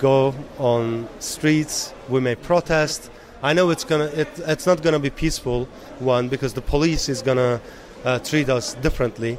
go 0.00 0.32
on 0.58 1.06
streets, 1.20 1.94
we 2.10 2.20
may 2.20 2.34
protest. 2.34 3.12
I 3.50 3.52
know 3.52 3.72
it's 3.72 3.88
gonna, 3.88 4.04
it, 4.04 4.28
it's 4.38 4.66
not 4.66 4.82
gonna 4.82 4.98
be 4.98 5.10
peaceful 5.10 5.66
one 6.00 6.30
because 6.30 6.54
the 6.54 6.70
police 6.70 7.12
is 7.12 7.22
gonna 7.22 7.54
uh, 8.04 8.18
treat 8.24 8.48
us 8.48 8.76
differently. 8.82 9.36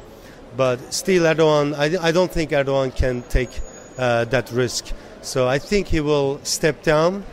But 0.56 0.92
still, 0.92 1.24
Erdogan, 1.24 1.74
I, 1.74 2.08
I 2.08 2.12
don't 2.12 2.30
think 2.30 2.50
Erdogan 2.50 2.94
can 2.94 3.22
take 3.22 3.60
uh, 3.98 4.24
that 4.24 4.50
risk. 4.52 4.92
So 5.22 5.48
I 5.48 5.58
think 5.58 5.88
he 5.88 6.00
will 6.00 6.40
step 6.42 6.82
down 6.82 7.24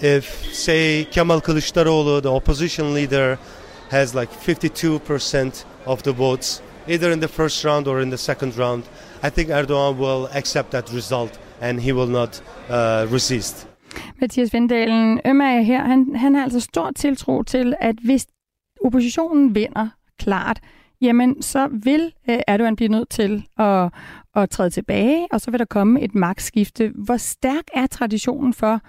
if, 0.00 0.54
say, 0.54 1.06
Kemal 1.10 1.40
Kılıçdaroğlu, 1.40 2.22
the 2.22 2.32
opposition 2.32 2.94
leader, 2.94 3.38
has 3.90 4.14
like 4.14 4.30
52% 4.32 5.64
of 5.86 6.02
the 6.02 6.12
votes, 6.12 6.62
either 6.88 7.10
in 7.10 7.20
the 7.20 7.28
first 7.28 7.64
round 7.64 7.86
or 7.86 8.00
in 8.00 8.10
the 8.10 8.18
second 8.18 8.56
round, 8.56 8.84
I 9.22 9.30
think 9.30 9.48
Erdogan 9.50 9.96
will 9.96 10.28
accept 10.34 10.70
that 10.72 10.90
result 10.92 11.38
and 11.60 11.80
he 11.80 11.92
will 11.92 12.06
not 12.06 12.40
uh, 12.68 13.06
resist. 13.10 13.66
Mathias 14.20 14.52
Vindalen, 14.52 15.20
Ømager 15.24 15.62
her, 15.62 15.84
han, 15.84 16.16
han 16.16 16.34
har 16.34 16.42
altså 16.42 16.60
stor 16.60 16.90
tiltro 16.96 17.42
til, 17.42 17.74
at 17.80 17.96
hvis 18.04 18.26
oppositionen 18.84 19.54
vinder 19.54 19.88
klart, 20.18 20.60
jamen 21.00 21.42
så 21.42 21.68
vil 21.72 22.12
øh, 22.30 22.38
Erdogan 22.46 22.76
blive 22.76 22.88
nødt 22.88 23.08
til 23.08 23.46
at, 23.58 23.92
at 24.34 24.50
træde 24.50 24.70
tilbage, 24.70 25.26
og 25.32 25.40
så 25.40 25.50
vil 25.50 25.58
der 25.58 25.64
komme 25.64 26.00
et 26.00 26.14
magtskifte. 26.14 26.92
Hvor 26.94 27.16
stærk 27.16 27.64
er 27.74 27.86
traditionen 27.86 28.54
for 28.54 28.80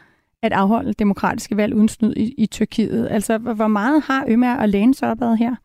at 0.42 0.54
afholde 0.54 0.94
demokratiske 0.94 1.58
valg 1.58 1.76
uden 1.76 1.90
snyd 1.90 2.14
i, 2.16 2.34
i 2.38 2.46
Tyrkiet? 2.46 3.08
Altså, 3.12 3.38
hvor 3.38 3.68
meget 3.68 4.04
har 4.04 4.26
Ømer 4.28 4.56
og 4.56 4.70
læne 4.70 4.96
sig 4.96 5.12
opad 5.12 5.36
her? 5.36 5.56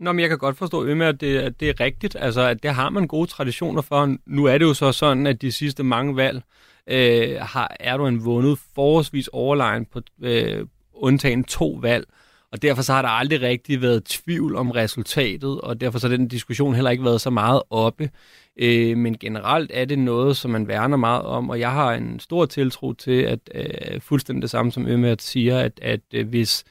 Nå, 0.00 0.12
men 0.12 0.20
jeg 0.20 0.28
kan 0.28 0.38
godt 0.38 0.56
forstå, 0.56 0.84
Ømer, 0.84 1.08
at 1.08 1.20
det, 1.20 1.60
det 1.60 1.68
er 1.68 1.80
rigtigt. 1.80 2.16
Altså, 2.20 2.40
at 2.40 2.62
det 2.62 2.70
har 2.70 2.90
man 2.90 3.06
gode 3.06 3.26
traditioner 3.26 3.82
for. 3.82 4.16
Nu 4.26 4.44
er 4.44 4.58
det 4.58 4.64
jo 4.64 4.74
så 4.74 4.92
sådan, 4.92 5.26
at 5.26 5.42
de 5.42 5.52
sidste 5.52 5.82
mange 5.82 6.16
valg 6.16 6.42
øh, 6.86 7.36
har 7.40 7.76
Erdogan 7.80 8.24
vundet 8.24 8.58
forholdsvis 8.74 9.28
overlegen 9.28 9.84
på 9.84 10.00
øh, 10.22 10.66
undtagen 10.92 11.44
to 11.44 11.78
valg. 11.82 12.04
Og 12.52 12.62
derfor 12.62 12.82
så 12.82 12.92
har 12.92 13.02
der 13.02 13.08
aldrig 13.08 13.40
rigtig 13.40 13.82
været 13.82 14.04
tvivl 14.04 14.56
om 14.56 14.70
resultatet, 14.70 15.60
og 15.60 15.80
derfor 15.80 15.98
så 15.98 16.08
har 16.08 16.16
den 16.16 16.28
diskussion 16.28 16.74
heller 16.74 16.90
ikke 16.90 17.04
været 17.04 17.20
så 17.20 17.30
meget 17.30 17.62
oppe. 17.70 18.10
Øh, 18.56 18.96
men 18.96 19.18
generelt 19.18 19.70
er 19.74 19.84
det 19.84 19.98
noget, 19.98 20.36
som 20.36 20.50
man 20.50 20.68
værner 20.68 20.96
meget 20.96 21.22
om, 21.22 21.50
og 21.50 21.60
jeg 21.60 21.72
har 21.72 21.94
en 21.94 22.20
stor 22.20 22.46
tiltro 22.46 22.92
til, 22.92 23.22
at 23.22 23.50
øh, 23.54 24.00
fuldstændig 24.00 24.42
det 24.42 24.50
samme 24.50 24.72
som 24.72 24.86
Ømert 24.86 25.22
siger, 25.22 25.58
at, 25.58 25.80
at 25.82 26.00
øh, 26.14 26.28
hvis 26.28 26.64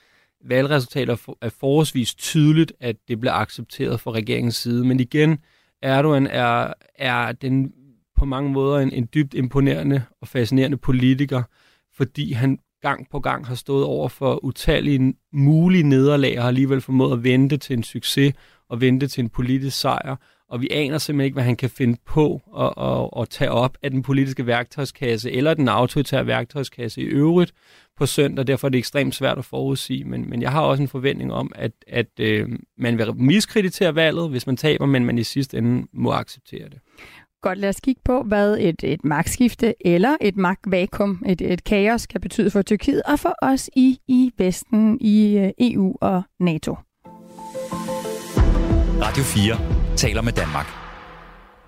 valgresultater 0.46 1.18
er 1.42 1.50
forholdsvis 1.50 2.16
tydeligt, 2.16 2.74
at 2.80 2.96
det 3.08 3.20
bliver 3.20 3.34
accepteret 3.34 4.00
fra 4.00 4.12
regeringens 4.12 4.56
side. 4.56 4.86
Men 4.86 5.00
igen, 5.00 5.38
Erdogan 5.82 6.28
er, 6.28 6.74
er 6.96 7.32
den 7.32 7.74
på 8.18 8.26
mange 8.26 8.52
måder 8.52 8.80
en, 8.80 8.92
en 8.94 9.10
dybt 9.14 9.34
imponerende 9.34 10.04
og 10.22 10.28
fascinerende 10.28 10.78
politiker, 10.78 11.44
fordi 11.94 12.32
han 12.32 12.60
gang 12.82 13.08
på 13.12 13.20
gang 13.20 13.48
har 13.48 13.56
stået 13.56 13.86
over 13.86 14.10
for 14.10 14.46
utallige 14.46 15.14
mulige 15.34 15.84
nederlag 15.84 16.38
og 16.38 16.44
har 16.44 16.48
alligevel 16.48 16.82
formået 16.82 17.14
at 17.14 17.24
vente 17.24 17.58
til 17.58 17.78
en 17.78 17.84
succes 17.84 18.34
og 18.70 18.82
vente 18.82 19.08
til 19.08 19.24
en 19.24 19.30
politisk 19.30 19.80
sejr. 19.80 20.16
Og 20.50 20.62
vi 20.62 20.68
aner 20.72 20.98
simpelthen 20.98 21.26
ikke, 21.26 21.34
hvad 21.34 21.44
han 21.44 21.56
kan 21.56 21.70
finde 21.70 21.98
på 22.06 22.42
at, 22.58 22.74
at, 22.86 23.22
at 23.22 23.30
tage 23.30 23.52
op 23.52 23.78
af 23.82 23.92
den 23.92 24.04
politiske 24.04 24.48
værktøjskasse 24.48 25.32
eller 25.32 25.54
den 25.54 25.68
autoritære 25.68 26.28
værktøjskasse 26.28 27.02
i 27.02 27.04
øvrigt 27.04 27.54
på 27.98 28.06
søndag. 28.06 28.48
Derfor 28.48 28.68
er 28.68 28.70
det 28.70 28.78
ekstremt 28.78 29.16
svært 29.16 29.38
at 29.38 29.46
forudsige. 29.46 30.06
Men, 30.06 30.30
men 30.30 30.42
jeg 30.42 30.52
har 30.52 30.62
også 30.62 30.84
en 30.84 30.90
forventning 30.90 31.34
om, 31.34 31.52
at, 31.56 31.72
at 31.88 32.20
øh, 32.20 32.50
man 32.78 32.98
vil 32.98 33.16
miskreditere 33.16 33.96
valget, 33.96 34.30
hvis 34.30 34.48
man 34.48 34.58
taber, 34.58 34.86
men 34.86 35.06
man 35.06 35.18
i 35.18 35.24
sidste 35.24 35.58
ende 35.58 35.88
må 35.94 36.12
acceptere 36.12 36.70
det. 36.70 36.80
Godt, 37.48 37.60
lad 37.60 37.70
os 37.70 37.80
kigge 37.80 38.02
på, 38.06 38.24
hvad 38.24 38.58
et, 38.60 38.84
et 38.84 39.06
magtskifte 39.06 39.74
eller 39.88 40.18
et 40.22 40.38
magtvakuum, 40.38 41.24
et, 41.26 41.42
et 41.42 41.64
kaos, 41.64 42.08
kan 42.08 42.22
betyde 42.22 42.52
for 42.52 42.62
Tyrkiet 42.62 43.02
og 43.06 43.20
for 43.20 43.36
os 43.42 43.70
i, 43.76 44.00
i 44.08 44.32
Vesten, 44.38 44.98
i 45.02 45.38
øh, 45.38 45.52
EU 45.60 45.96
og 46.02 46.24
NATO. 46.40 46.76
Radio 49.02 49.24
4 49.24 49.96
taler 49.96 50.22
med 50.22 50.34
Danmark. 50.34 50.66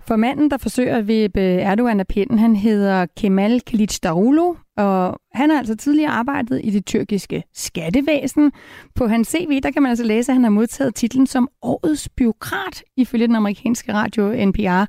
For 0.07 0.15
manden, 0.15 0.51
der 0.51 0.57
forsøger 0.57 0.97
at 0.97 1.07
vippe 1.07 1.41
Erdogan 1.41 1.99
af 1.99 2.07
pinden, 2.07 2.39
han 2.39 2.55
hedder 2.55 3.05
Kemal 3.17 3.61
Kılıçdaroğlu, 3.69 4.73
og 4.77 5.19
han 5.33 5.49
har 5.49 5.57
altså 5.57 5.75
tidligere 5.75 6.11
arbejdet 6.11 6.61
i 6.63 6.69
det 6.69 6.85
tyrkiske 6.85 7.43
skattevæsen. 7.53 8.51
På 8.95 9.07
hans 9.07 9.27
CV, 9.27 9.61
der 9.63 9.71
kan 9.71 9.81
man 9.81 9.89
altså 9.89 10.05
læse, 10.05 10.31
at 10.31 10.35
han 10.35 10.43
har 10.43 10.51
modtaget 10.51 10.95
titlen 10.95 11.27
som 11.27 11.49
årets 11.61 12.09
byråkrat, 12.09 12.83
ifølge 12.97 13.27
den 13.27 13.35
amerikanske 13.35 13.93
radio 13.93 14.45
NPR. 14.45 14.85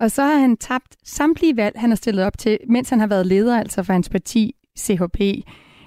Og 0.00 0.10
så 0.10 0.22
har 0.22 0.38
han 0.38 0.56
tabt 0.56 0.96
samtlige 1.04 1.56
valg, 1.56 1.74
han 1.78 1.90
har 1.90 1.96
stillet 1.96 2.24
op 2.24 2.38
til, 2.38 2.58
mens 2.68 2.90
han 2.90 3.00
har 3.00 3.06
været 3.06 3.26
leder 3.26 3.58
altså 3.58 3.82
for 3.82 3.92
hans 3.92 4.08
parti 4.08 4.54
CHP. 4.78 5.20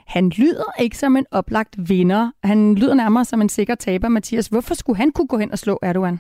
Han 0.07 0.29
lyder 0.29 0.81
ikke 0.81 0.97
som 0.97 1.17
en 1.17 1.25
oplagt 1.31 1.89
vinder. 1.89 2.31
Han 2.43 2.75
lyder 2.75 2.93
nærmere 2.93 3.25
som 3.25 3.41
en 3.41 3.49
sikker 3.49 3.75
taber, 3.75 4.07
Mathias. 4.07 4.47
Hvorfor 4.47 4.73
skulle 4.73 4.97
han 4.97 5.11
kunne 5.11 5.27
gå 5.27 5.37
hen 5.37 5.51
og 5.51 5.59
slå 5.59 5.79
Erdogan? 5.81 6.19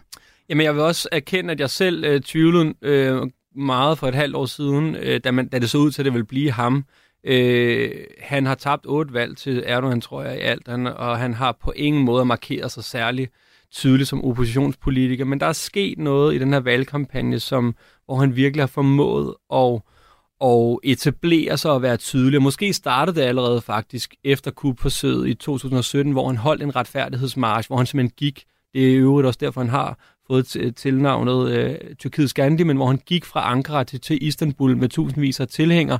Jamen, 0.49 0.65
jeg 0.65 0.75
vil 0.75 0.83
også 0.83 1.09
erkende, 1.11 1.51
at 1.51 1.59
jeg 1.59 1.69
selv 1.69 2.03
øh, 2.03 2.21
tvivlede 2.21 2.73
øh, 2.81 3.21
meget 3.55 3.97
for 3.97 4.07
et 4.07 4.15
halvt 4.15 4.35
år 4.35 4.45
siden, 4.45 4.95
øh, 4.95 5.19
da, 5.23 5.31
man, 5.31 5.47
da 5.47 5.59
det 5.59 5.69
så 5.69 5.77
ud 5.77 5.91
til, 5.91 6.01
at 6.01 6.05
det 6.05 6.13
ville 6.13 6.25
blive 6.25 6.51
ham. 6.51 6.85
Øh, 7.23 7.91
han 8.21 8.45
har 8.45 8.55
tabt 8.55 8.85
otte 8.85 9.13
valg 9.13 9.37
til 9.37 9.63
Erdogan, 9.65 10.01
tror 10.01 10.23
jeg, 10.23 10.37
i 10.37 10.41
alt, 10.41 10.67
han, 10.67 10.87
og 10.87 11.17
han 11.17 11.33
har 11.33 11.57
på 11.63 11.71
ingen 11.75 12.03
måde 12.03 12.25
markeret 12.25 12.71
sig 12.71 12.83
særligt 12.83 13.31
tydelig 13.71 14.07
som 14.07 14.25
oppositionspolitiker, 14.25 15.25
men 15.25 15.39
der 15.39 15.45
er 15.45 15.53
sket 15.53 15.97
noget 15.97 16.35
i 16.35 16.37
den 16.37 16.53
her 16.53 16.59
valgkampagne, 16.59 17.39
som, 17.39 17.75
hvor 18.05 18.15
han 18.15 18.35
virkelig 18.35 18.61
har 18.61 18.67
formået 18.67 19.35
at, 19.53 19.81
at 20.43 20.77
etablere 20.83 21.57
sig 21.57 21.71
og 21.71 21.81
være 21.81 21.97
tydelig. 21.97 22.41
måske 22.41 22.73
startede 22.73 23.19
det 23.19 23.25
allerede 23.25 23.61
faktisk 23.61 24.15
efter 24.23 24.51
kupforsøget 24.51 25.27
i 25.27 25.33
2017, 25.33 26.11
hvor 26.11 26.27
han 26.27 26.37
holdt 26.37 26.63
en 26.63 26.75
retfærdighedsmarsch, 26.75 27.69
hvor 27.69 27.77
han 27.77 27.85
simpelthen 27.85 28.15
gik, 28.17 28.43
det 28.73 28.83
er 28.83 28.91
i 28.91 28.95
øvrigt 28.95 29.27
også 29.27 29.39
derfor, 29.41 29.61
han 29.61 29.69
har 29.69 29.99
fået 30.27 30.75
tilnavnet 30.75 31.51
øh, 31.51 31.75
Tyrkiets 31.99 32.33
Gandhi, 32.33 32.63
men 32.63 32.77
hvor 32.77 32.87
han 32.87 33.01
gik 33.05 33.25
fra 33.25 33.51
Ankara 33.51 33.83
til, 33.83 34.01
til 34.01 34.27
Istanbul 34.27 34.77
med 34.77 34.89
tusindvis 34.89 35.39
af 35.39 35.47
tilhængere, 35.47 35.99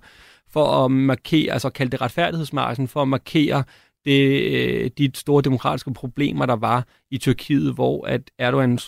for 0.50 0.86
at 0.86 0.92
markere, 0.92 1.54
altså 1.54 1.70
kalde 1.70 1.92
det 1.92 2.02
retfærdighedsmarschen, 2.02 2.88
for 2.88 3.02
at 3.02 3.08
markere 3.08 3.64
det, 4.08 4.42
øh, 4.54 4.92
de 4.98 5.12
store 5.16 5.42
demokratiske 5.42 5.94
problemer, 5.94 6.46
der 6.46 6.56
var 6.56 6.88
i 7.12 7.18
Tyrkiet, 7.18 7.74
hvor 7.74 8.08
at 8.08 8.22
Erdogan 8.40 8.80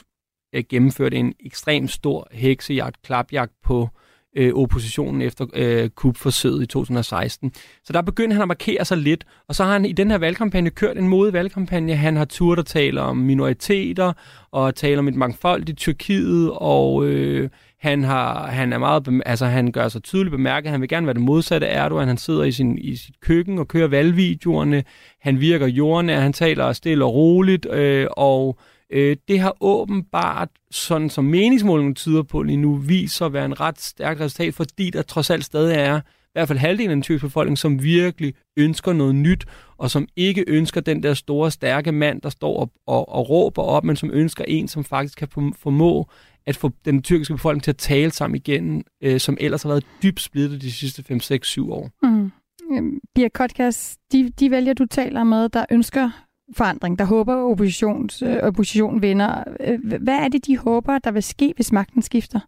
øh, 0.55 0.63
gennemførte 0.69 1.17
en 1.17 1.33
ekstremt 1.45 1.91
stor 1.91 2.27
heksejagt, 2.31 3.01
klapjagt 3.01 3.53
på 3.63 3.89
øh, 4.37 4.53
oppositionen 4.53 5.21
efter 5.21 5.45
øh, 5.53 5.89
kupforsøget 5.89 6.63
i 6.63 6.65
2016. 6.65 7.53
Så 7.83 7.93
der 7.93 8.01
begyndte 8.01 8.33
han 8.33 8.41
at 8.41 8.47
markere 8.47 8.85
sig 8.85 8.97
lidt, 8.97 9.25
og 9.47 9.55
så 9.55 9.63
har 9.63 9.71
han 9.71 9.85
i 9.85 9.91
den 9.91 10.11
her 10.11 10.17
valgkampagne 10.17 10.69
kørt 10.69 10.97
en 10.97 11.07
modig 11.07 11.33
valgkampagne. 11.33 11.95
Han 11.95 12.15
har 12.15 12.25
turt 12.25 12.59
at 12.59 12.65
tale 12.65 13.01
om 13.01 13.17
minoriteter, 13.17 14.13
og 14.51 14.75
tale 14.75 14.99
om 14.99 15.07
et 15.07 15.15
mangfoldigt 15.15 15.77
Tyrkiet, 15.77 16.51
og 16.53 17.05
øh, 17.05 17.49
han, 17.81 18.03
har, 18.03 18.47
han 18.47 18.73
er 18.73 18.77
meget, 18.77 19.21
altså 19.25 19.45
han 19.45 19.71
gør 19.71 19.87
sig 19.87 20.03
tydeligt 20.03 20.31
bemærket, 20.31 20.71
han 20.71 20.81
vil 20.81 20.89
gerne 20.89 21.07
være 21.07 21.13
det 21.13 21.21
modsatte 21.21 21.67
af 21.67 21.85
Erdogan. 21.85 22.07
Han 22.07 22.17
sidder 22.17 22.43
i, 22.43 22.51
sin, 22.51 22.77
i 22.77 22.95
sit 22.95 23.19
køkken 23.21 23.59
og 23.59 23.67
kører 23.67 23.87
valgvideoerne. 23.87 24.83
Han 25.21 25.41
virker 25.41 25.67
jordnær, 25.67 26.19
han 26.19 26.33
taler 26.33 26.73
stille 26.73 27.05
og 27.05 27.13
roligt, 27.13 27.65
øh, 27.71 28.07
og 28.11 28.57
øh, 28.89 29.17
det 29.27 29.39
har 29.39 29.55
åbenbart, 29.61 30.49
sådan 30.71 31.09
som 31.09 31.25
meningsmålingen 31.25 31.95
tyder 31.95 32.23
på 32.23 32.43
lige 32.43 32.57
nu, 32.57 32.75
viser 32.75 33.25
at 33.25 33.33
være 33.33 33.45
en 33.45 33.59
ret 33.59 33.81
stærkt 33.81 34.19
resultat, 34.19 34.53
fordi 34.53 34.89
der 34.89 35.01
trods 35.01 35.29
alt 35.29 35.45
stadig 35.45 35.75
er 35.75 36.01
hvert 36.39 36.47
fald 36.47 36.59
halvdelen 36.59 36.91
af 36.91 36.95
den 36.95 37.01
tyrkiske 37.01 37.27
befolkning, 37.27 37.57
som 37.57 37.83
virkelig 37.83 38.33
ønsker 38.57 38.93
noget 38.93 39.15
nyt, 39.15 39.45
og 39.77 39.91
som 39.91 40.07
ikke 40.15 40.43
ønsker 40.47 40.81
den 40.81 41.03
der 41.03 41.13
store, 41.13 41.51
stærke 41.51 41.91
mand, 41.91 42.21
der 42.21 42.29
står 42.29 42.59
og, 42.59 42.71
og, 42.87 43.09
og 43.09 43.29
råber 43.29 43.61
op, 43.61 43.83
men 43.83 43.95
som 43.95 44.09
ønsker 44.13 44.43
en, 44.47 44.67
som 44.67 44.83
faktisk 44.83 45.17
kan 45.17 45.27
formå 45.57 46.09
at 46.45 46.55
få 46.55 46.71
den 46.85 47.01
tyrkiske 47.01 47.33
befolkning 47.33 47.63
til 47.63 47.71
at 47.71 47.77
tale 47.77 48.11
sammen 48.11 48.35
igen, 48.35 48.83
øh, 49.03 49.19
som 49.19 49.37
ellers 49.39 49.63
har 49.63 49.69
været 49.69 49.85
dybt 50.03 50.21
splittet 50.21 50.61
de 50.61 50.71
sidste 50.71 51.03
5, 51.03 51.19
6, 51.19 51.47
7 51.47 51.71
år. 51.71 51.89
Mm. 52.03 52.31
Øhm, 52.71 52.99
Birk 53.15 53.31
Kotkas, 53.33 53.97
de, 54.11 54.29
de 54.39 54.51
vælger, 54.51 54.73
du 54.73 54.85
taler 54.85 55.23
med, 55.23 55.49
der 55.49 55.65
ønsker 55.71 56.25
forandring, 56.57 56.99
der 56.99 57.05
håber 57.05 57.35
oppositions, 57.35 58.21
øh, 58.21 58.37
opposition 58.37 59.01
vinder. 59.01 59.43
Øh, 59.59 59.79
hvad 60.01 60.15
er 60.15 60.27
det, 60.27 60.45
de 60.45 60.57
håber, 60.57 60.99
der 60.99 61.11
vil 61.11 61.23
ske, 61.23 61.53
hvis 61.55 61.71
magten 61.71 62.01
skifter? 62.01 62.39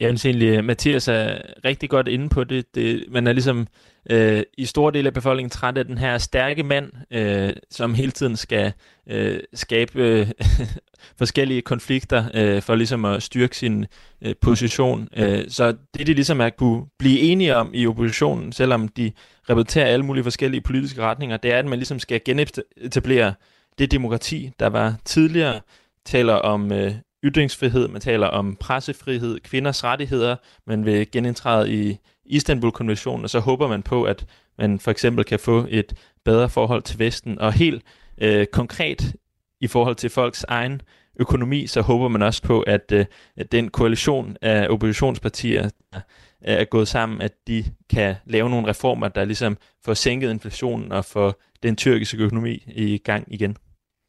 Jeg 0.00 0.08
synes 0.08 0.24
egentlig, 0.24 0.48
øh, 0.48 0.64
Mathias 0.64 1.08
er 1.08 1.38
rigtig 1.64 1.90
godt 1.90 2.08
inde 2.08 2.28
på 2.28 2.44
det. 2.44 2.74
det 2.74 3.04
man 3.10 3.26
er 3.26 3.32
ligesom 3.32 3.66
øh, 4.10 4.42
i 4.58 4.64
store 4.64 4.92
dele 4.92 5.06
af 5.06 5.14
befolkningen 5.14 5.50
træt 5.50 5.78
af 5.78 5.84
den 5.84 5.98
her 5.98 6.18
stærke 6.18 6.62
mand, 6.62 6.92
øh, 7.10 7.52
som 7.70 7.94
hele 7.94 8.10
tiden 8.10 8.36
skal 8.36 8.72
øh, 9.06 9.40
skabe 9.54 10.02
øh, 10.02 10.26
forskellige 11.18 11.62
konflikter 11.62 12.24
øh, 12.34 12.62
for 12.62 12.74
ligesom 12.74 13.04
at 13.04 13.22
styrke 13.22 13.56
sin 13.56 13.86
øh, 14.22 14.34
position. 14.40 15.08
Øh, 15.16 15.44
så 15.48 15.76
det, 15.94 16.06
de 16.06 16.14
ligesom 16.14 16.40
er 16.40 16.50
kunne 16.50 16.84
blive 16.98 17.20
enige 17.20 17.56
om 17.56 17.70
i 17.74 17.86
oppositionen, 17.86 18.52
selvom 18.52 18.88
de 18.88 19.12
repræsenterer 19.50 19.86
alle 19.86 20.04
mulige 20.04 20.24
forskellige 20.24 20.60
politiske 20.60 21.02
retninger, 21.02 21.36
det 21.36 21.52
er, 21.52 21.58
at 21.58 21.66
man 21.66 21.78
ligesom 21.78 21.98
skal 21.98 22.20
genetablere 22.24 23.34
det 23.78 23.90
demokrati, 23.90 24.50
der 24.60 24.66
var 24.66 24.96
tidligere, 25.04 25.60
taler 26.04 26.34
om 26.34 26.72
øh, 26.72 26.94
ytringsfrihed, 27.24 27.88
man 27.88 28.00
taler 28.00 28.26
om 28.26 28.56
pressefrihed, 28.56 29.40
kvinders 29.40 29.84
rettigheder, 29.84 30.36
man 30.66 30.84
vil 30.84 31.10
genindtræde 31.10 31.72
i 31.72 31.98
Istanbul-konventionen, 32.26 33.24
og 33.24 33.30
så 33.30 33.38
håber 33.38 33.68
man 33.68 33.82
på, 33.82 34.04
at 34.04 34.26
man 34.58 34.78
for 34.78 34.90
eksempel 34.90 35.24
kan 35.24 35.38
få 35.38 35.66
et 35.68 35.94
bedre 36.24 36.48
forhold 36.48 36.82
til 36.82 36.98
Vesten. 36.98 37.38
Og 37.38 37.52
helt 37.52 37.82
øh, 38.20 38.46
konkret 38.46 39.16
i 39.60 39.66
forhold 39.66 39.96
til 39.96 40.10
folks 40.10 40.44
egen 40.48 40.82
økonomi, 41.20 41.66
så 41.66 41.80
håber 41.80 42.08
man 42.08 42.22
også 42.22 42.42
på, 42.42 42.60
at, 42.60 42.92
øh, 42.92 43.06
at 43.36 43.52
den 43.52 43.68
koalition 43.68 44.36
af 44.42 44.66
oppositionspartier, 44.70 45.70
der 45.92 46.00
er 46.40 46.64
gået 46.64 46.88
sammen, 46.88 47.22
at 47.22 47.32
de 47.46 47.64
kan 47.90 48.14
lave 48.26 48.50
nogle 48.50 48.68
reformer, 48.68 49.08
der 49.08 49.24
ligesom 49.24 49.56
får 49.84 49.94
sænket 49.94 50.30
inflationen 50.30 50.92
og 50.92 51.04
får 51.04 51.42
den 51.62 51.76
tyrkiske 51.76 52.18
økonomi 52.18 52.64
i 52.66 52.98
gang 52.98 53.24
igen. 53.34 53.56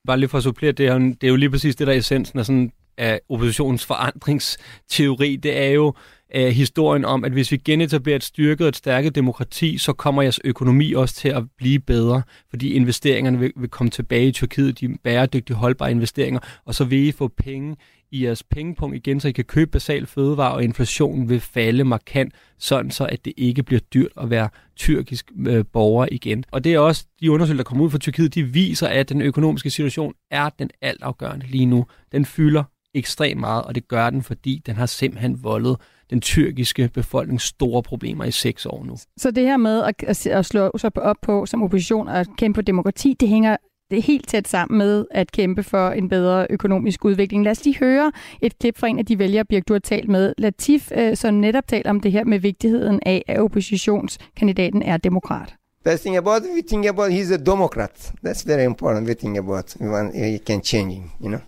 Bare 0.08 0.18
lige 0.18 0.30
for 0.30 0.38
at 0.38 0.44
supplere, 0.44 0.72
det 0.72 0.88
er, 0.88 0.94
jo, 0.94 1.00
det 1.00 1.24
er 1.24 1.28
jo 1.28 1.36
lige 1.36 1.50
præcis 1.50 1.76
det, 1.76 1.88
der 1.88 1.94
er 1.94 1.98
essensen 1.98 2.40
af 2.40 2.46
sådan 2.46 2.72
af 2.98 3.20
oppositionens 3.30 3.86
forandringsteori, 3.86 5.36
det 5.36 5.58
er 5.58 5.70
jo 5.70 5.94
øh, 6.36 6.48
historien 6.48 7.06
om, 7.06 7.24
at 7.24 7.32
hvis 7.32 7.52
vi 7.52 7.58
genetablerer 7.58 8.16
et 8.16 8.24
styrket 8.24 8.62
og 8.62 8.70
et 8.70 8.76
stærket 8.76 9.16
demokrati, 9.16 9.78
så 9.78 9.94
kommer 9.94 10.22
jeres 10.22 10.40
økonomi 10.44 10.94
også 10.94 11.16
til 11.16 11.30
at 11.30 11.44
blive 11.58 11.80
bedre, 11.80 12.22
fordi 12.50 12.74
investeringerne 12.74 13.40
vil, 13.40 13.52
vil 13.56 13.70
komme 13.70 13.90
tilbage 13.90 14.28
i 14.28 14.32
Tyrkiet, 14.32 14.80
de 14.80 14.98
bæredygtige, 15.04 15.58
holdbare 15.58 15.92
investeringer, 15.92 16.40
og 16.66 16.76
så 16.76 16.84
vil 16.84 17.08
I 17.08 17.12
få 17.12 17.28
penge 17.28 17.76
i 18.12 18.26
jeres 18.26 18.44
pengepunkt 18.44 18.96
igen, 18.96 19.20
så 19.20 19.28
I 19.28 19.32
kan 19.32 19.46
købe 19.46 19.72
basal 19.72 20.06
fødevare, 20.06 20.54
og 20.54 20.64
inflationen 20.64 21.30
vil 21.30 21.40
falde 21.40 21.84
markant, 21.84 22.34
sådan 22.60 22.92
så 22.92 23.06
at 23.06 23.26
det 23.26 23.34
ikke 23.38 23.64
bliver 23.64 23.80
dyrt 23.94 24.12
at 24.22 24.30
være 24.30 24.50
tyrkisk 24.76 25.32
øh, 25.48 25.66
borger 25.74 26.08
igen. 26.12 26.44
Og 26.52 26.64
det 26.64 26.74
er 26.74 26.80
også 26.80 27.06
de 27.22 27.32
undersøgelser, 27.32 27.64
der 27.64 27.68
kommer 27.68 27.86
ud 27.86 27.90
fra 27.90 27.98
Tyrkiet, 27.98 28.36
de 28.36 28.44
viser, 28.44 28.88
at 28.88 29.10
den 29.10 29.22
økonomiske 29.22 29.70
situation 29.70 30.14
er 30.32 30.50
den 30.50 30.70
altafgørende 30.82 31.46
lige 31.48 31.66
nu. 31.66 31.86
Den 32.12 32.26
fylder 32.26 32.64
ekstremt 32.94 33.40
meget, 33.40 33.64
og 33.64 33.76
det 33.76 33.88
gør 33.88 34.10
den, 34.10 34.24
fordi 34.24 34.62
den 34.66 34.76
har 34.76 34.86
simpelthen 34.86 35.44
voldet 35.44 35.78
den 36.10 36.22
tyrkiske 36.22 36.90
befolkning 36.94 37.42
store 37.42 37.84
problemer 37.84 38.24
i 38.24 38.32
seks 38.32 38.66
år 38.66 38.84
nu. 38.86 38.98
Så 39.18 39.32
det 39.32 39.44
her 39.44 39.58
med 39.58 39.84
at, 39.84 40.28
at 40.28 40.46
slå 40.46 40.72
sig 40.78 40.98
op 40.98 41.16
på 41.22 41.46
som 41.46 41.64
opposition 41.64 42.08
og 42.08 42.26
kæmpe 42.38 42.58
for 42.58 42.62
demokrati, 42.62 43.16
det 43.20 43.30
hænger 43.30 43.58
det 43.92 43.98
er 43.98 44.02
helt 44.02 44.28
tæt 44.28 44.48
sammen 44.48 44.78
med 44.78 45.06
at 45.12 45.32
kæmpe 45.32 45.64
for 45.64 45.90
en 45.90 46.10
bedre 46.10 46.48
økonomisk 46.50 47.06
udvikling. 47.06 47.44
Lad 47.44 47.52
os 47.52 47.66
lige 47.66 47.78
høre 47.80 48.12
et 48.42 48.60
klip 48.60 48.78
fra 48.78 48.88
en 48.88 49.00
af 49.00 49.06
de 49.06 49.20
vælgere, 49.20 49.46
Birk, 49.46 49.68
du 49.68 49.74
har 49.74 49.80
talt 49.80 50.10
med. 50.10 50.34
Latif, 50.38 50.92
øh, 50.96 51.18
som 51.18 51.34
netop 51.34 51.68
taler 51.68 51.90
om 51.90 52.00
det 52.00 52.12
her 52.12 52.24
med 52.24 52.40
vigtigheden 52.40 53.00
af, 53.06 53.24
at 53.28 53.40
oppositionskandidaten 53.40 54.82
er 54.82 54.98
demokrat. 54.98 55.56
Best 55.84 56.04
thing 56.04 56.18
about 56.18 56.42
we 56.56 56.62
think 56.68 56.86
about 56.86 57.12
he's 57.12 57.34
a 57.34 57.38
democrat. 57.38 58.14
That's 58.26 58.48
very 58.48 58.66
important. 58.66 59.08
We 59.08 59.14
think 59.14 59.38
about 59.38 59.76
we 59.82 59.90
want 59.90 60.16
he 60.16 60.40
can 60.48 60.64
change 60.64 60.92
you 61.22 61.28
know. 61.28 61.40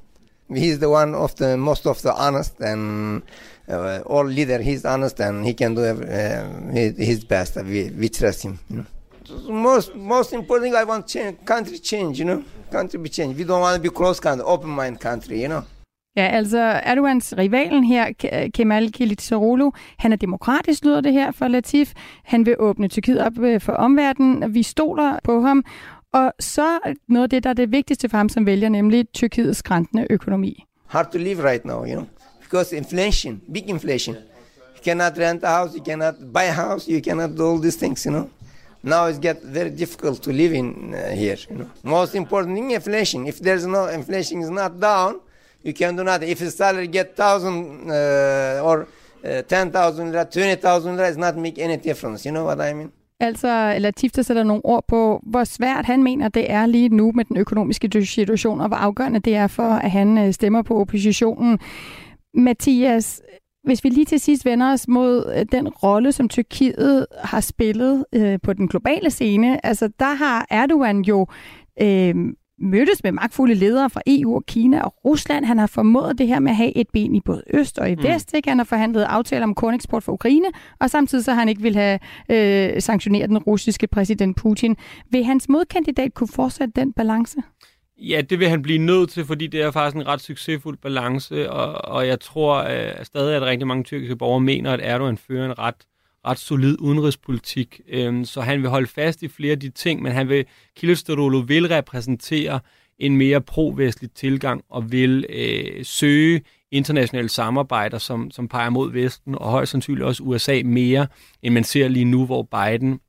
He's 0.55 0.79
the 0.79 0.89
one 0.89 1.15
of 1.15 1.35
the 1.35 1.57
most 1.57 1.85
of 1.87 2.01
the 2.01 2.13
honest 2.13 2.59
and 2.59 3.21
uh, 3.67 4.01
all 4.05 4.25
leader. 4.25 4.61
He's 4.61 4.85
honest 4.85 5.19
and 5.19 5.45
he 5.45 5.53
can 5.53 5.75
do 5.75 5.83
uh, 5.83 6.71
his 6.71 7.23
best. 7.25 7.55
We, 7.55 7.89
we 7.89 8.09
trust 8.09 8.43
him. 8.43 8.59
You 8.69 8.77
know. 8.77 8.85
Most 9.49 9.95
most 9.95 10.33
important 10.33 10.65
thing 10.65 10.75
I 10.75 10.83
want 10.83 11.07
change, 11.07 11.45
country 11.45 11.79
change. 11.79 12.19
You 12.19 12.25
know, 12.25 12.43
country 12.71 12.99
be 12.99 13.09
change. 13.09 13.37
We 13.37 13.45
don't 13.45 13.61
want 13.61 13.75
to 13.75 13.81
be 13.81 13.89
close 13.89 14.19
country, 14.19 14.45
open 14.45 14.69
mind 14.69 14.99
country. 14.99 15.41
You 15.41 15.47
know. 15.47 15.63
Ja, 16.15 16.27
altså 16.27 16.57
Erdogans 16.85 17.33
rivalen 17.37 17.83
her, 17.83 18.07
uh, 18.23 18.51
Kemal 18.53 18.91
Kılıçdaroğlu, 18.97 19.71
han 19.97 20.11
er 20.11 20.15
demokratisk, 20.15 20.85
lyder 20.85 21.01
det 21.01 21.13
her 21.13 21.31
for 21.31 21.47
Latif. 21.47 21.93
Han 22.23 22.45
vil 22.45 22.55
åbne 22.59 22.87
Tyrkiet 22.87 23.21
op 23.21 23.39
øh, 23.39 23.61
for 23.61 23.73
omverdenen. 23.73 24.53
Vi 24.53 24.63
stoler 24.63 25.19
på 25.23 25.41
ham. 25.41 25.63
Og 26.13 26.33
så 26.39 26.79
noget 27.07 27.23
af 27.23 27.29
det, 27.29 27.43
der 27.43 27.49
er 27.49 27.53
det 27.53 27.71
vigtigste 27.71 28.09
for 28.09 28.17
ham 28.17 28.29
som 28.29 28.45
vælger, 28.45 28.69
nemlig 28.69 29.09
Tyrkiets 29.13 29.59
skræntende 29.59 30.07
økonomi. 30.09 30.65
Hard 30.87 31.11
to 31.11 31.17
live 31.17 31.51
right 31.51 31.65
now, 31.65 31.85
you 31.85 31.93
know, 31.93 32.05
because 32.41 32.77
inflation, 32.77 33.41
big 33.53 33.69
inflation. 33.69 34.15
You 34.15 34.83
cannot 34.83 35.17
rent 35.17 35.43
a 35.43 35.47
house, 35.47 35.77
you 35.77 35.83
cannot 35.85 36.15
buy 36.33 36.43
a 36.43 36.51
house, 36.51 36.91
you 36.91 37.01
cannot 37.01 37.37
do 37.37 37.43
all 37.51 37.61
these 37.61 37.79
things, 37.79 38.05
you 38.05 38.11
know. 38.11 38.29
Now 38.83 39.07
it's 39.07 39.19
get 39.19 39.41
very 39.41 39.69
difficult 39.69 40.21
to 40.23 40.31
live 40.31 40.53
in 40.53 40.93
uh, 40.93 41.15
here, 41.21 41.37
you 41.49 41.57
know. 41.57 41.69
Most 41.83 42.15
important 42.15 42.55
thing, 42.57 42.71
inflation. 42.71 43.27
If 43.27 43.39
there's 43.39 43.65
no 43.65 43.87
inflation 43.87 44.41
is 44.41 44.49
not 44.49 44.79
down, 44.79 45.19
you 45.63 45.73
can 45.73 45.95
do 45.95 46.03
nothing. 46.03 46.29
If 46.29 46.39
the 46.39 46.51
salary 46.51 46.87
get 46.87 47.15
thousand 47.15 47.89
uh, 47.89 48.67
or 48.67 48.87
uh, 49.25 49.41
ten 49.53 49.71
thousand 49.71 50.11
lira, 50.11 50.25
twenty 50.25 50.57
thousand 50.61 50.97
lira, 50.97 51.07
it's 51.07 51.17
not 51.17 51.37
make 51.37 51.57
any 51.57 51.77
difference. 51.77 52.25
You 52.25 52.33
know 52.33 52.43
what 52.43 52.59
I 52.61 52.73
mean? 52.73 52.91
Altså, 53.23 53.75
Latif, 53.79 54.11
der 54.11 54.21
sætter 54.21 54.43
nogle 54.43 54.65
ord 54.65 54.85
på, 54.87 55.19
hvor 55.25 55.43
svært 55.43 55.85
han 55.85 56.03
mener, 56.03 56.27
det 56.27 56.51
er 56.51 56.65
lige 56.65 56.89
nu 56.89 57.11
med 57.15 57.25
den 57.25 57.37
økonomiske 57.37 58.05
situation, 58.05 58.61
og 58.61 58.67
hvor 58.67 58.77
afgørende 58.77 59.19
det 59.19 59.35
er 59.35 59.47
for, 59.47 59.69
at 59.69 59.91
han 59.91 60.17
øh, 60.17 60.33
stemmer 60.33 60.61
på 60.61 60.79
oppositionen. 60.79 61.59
Mathias, 62.33 63.21
hvis 63.63 63.83
vi 63.83 63.89
lige 63.89 64.05
til 64.05 64.19
sidst 64.19 64.45
vender 64.45 64.73
os 64.73 64.87
mod 64.87 65.33
øh, 65.37 65.45
den 65.51 65.67
rolle, 65.67 66.11
som 66.11 66.29
Tyrkiet 66.29 67.05
har 67.23 67.39
spillet 67.39 68.05
øh, 68.15 68.39
på 68.43 68.53
den 68.53 68.67
globale 68.67 69.09
scene, 69.09 69.65
altså 69.65 69.89
der 69.99 70.13
har 70.13 70.45
Erdogan 70.49 71.01
jo 71.01 71.27
øh, 71.81 72.15
mødtes 72.59 73.03
med 73.03 73.11
magtfulde 73.11 73.53
ledere 73.53 73.89
fra 73.89 74.01
EU 74.07 74.35
og 74.35 74.45
Kina 74.45 74.81
og 74.81 74.93
Rusland. 75.05 75.45
Han 75.45 75.57
har 75.57 75.67
formået 75.67 76.17
det 76.17 76.27
her 76.27 76.39
med 76.39 76.51
at 76.51 76.55
have 76.55 76.77
et 76.77 76.87
ben 76.93 77.15
i 77.15 77.21
både 77.21 77.43
øst 77.53 77.79
og 77.79 77.91
i 77.91 77.95
mm. 77.95 78.03
vest. 78.03 78.33
Ikke? 78.33 78.49
Han 78.49 78.57
har 78.57 78.65
forhandlet 78.65 79.03
aftaler 79.03 79.43
om 79.43 79.55
korneksport 79.55 80.03
for 80.03 80.11
Ukraine, 80.11 80.45
og 80.79 80.89
samtidig 80.89 81.25
så 81.25 81.31
har 81.31 81.39
han 81.39 81.49
ikke 81.49 81.61
vil 81.61 81.75
have 81.75 81.99
øh, 82.29 82.81
sanktioneret 82.81 83.29
den 83.29 83.37
russiske 83.37 83.87
præsident 83.87 84.37
Putin. 84.37 84.77
Vil 85.11 85.23
hans 85.23 85.49
modkandidat 85.49 86.13
kunne 86.13 86.27
fortsætte 86.27 86.73
den 86.75 86.93
balance? 86.93 87.37
Ja, 87.97 88.21
det 88.21 88.39
vil 88.39 88.49
han 88.49 88.61
blive 88.61 88.79
nødt 88.79 89.09
til, 89.09 89.25
fordi 89.25 89.47
det 89.47 89.61
er 89.61 89.71
faktisk 89.71 89.95
en 89.95 90.07
ret 90.07 90.21
succesfuld 90.21 90.77
balance, 90.77 91.51
og, 91.51 91.93
og 91.95 92.07
jeg 92.07 92.19
tror 92.19 92.55
at 92.55 93.05
stadig, 93.07 93.35
at 93.35 93.41
rigtig 93.41 93.67
mange 93.67 93.83
tyrkiske 93.83 94.15
borgere 94.15 94.41
mener, 94.41 94.71
at 94.71 94.79
Erdogan 94.83 95.17
fører 95.17 95.45
en 95.45 95.59
ret 95.59 95.75
ret 96.25 96.39
solid 96.39 96.77
udenrigspolitik, 96.79 97.81
øh, 97.87 98.25
så 98.25 98.41
han 98.41 98.61
vil 98.61 98.69
holde 98.69 98.87
fast 98.87 99.23
i 99.23 99.27
flere 99.27 99.51
af 99.51 99.59
de 99.59 99.69
ting, 99.69 100.01
men 100.01 100.11
han 100.11 100.29
vil, 100.29 100.45
Kilosterolo 100.75 101.37
vil 101.37 101.67
repræsentere 101.67 102.59
en 102.99 103.17
mere 103.17 103.41
pro-vestlig 103.41 104.11
tilgang 104.11 104.63
og 104.69 104.91
vil 104.91 105.25
øh, 105.29 105.85
søge 105.85 106.41
internationale 106.71 107.29
samarbejder, 107.29 107.97
som, 107.97 108.31
som 108.31 108.47
peger 108.47 108.69
mod 108.69 108.91
Vesten, 108.91 109.35
og 109.35 109.51
højst 109.51 109.71
sandsynligt 109.71 110.05
også 110.05 110.23
USA 110.23 110.61
mere, 110.65 111.07
end 111.41 111.53
man 111.53 111.63
ser 111.63 111.87
lige 111.87 112.05
nu, 112.05 112.25
hvor 112.25 112.43
Biden 112.43 112.99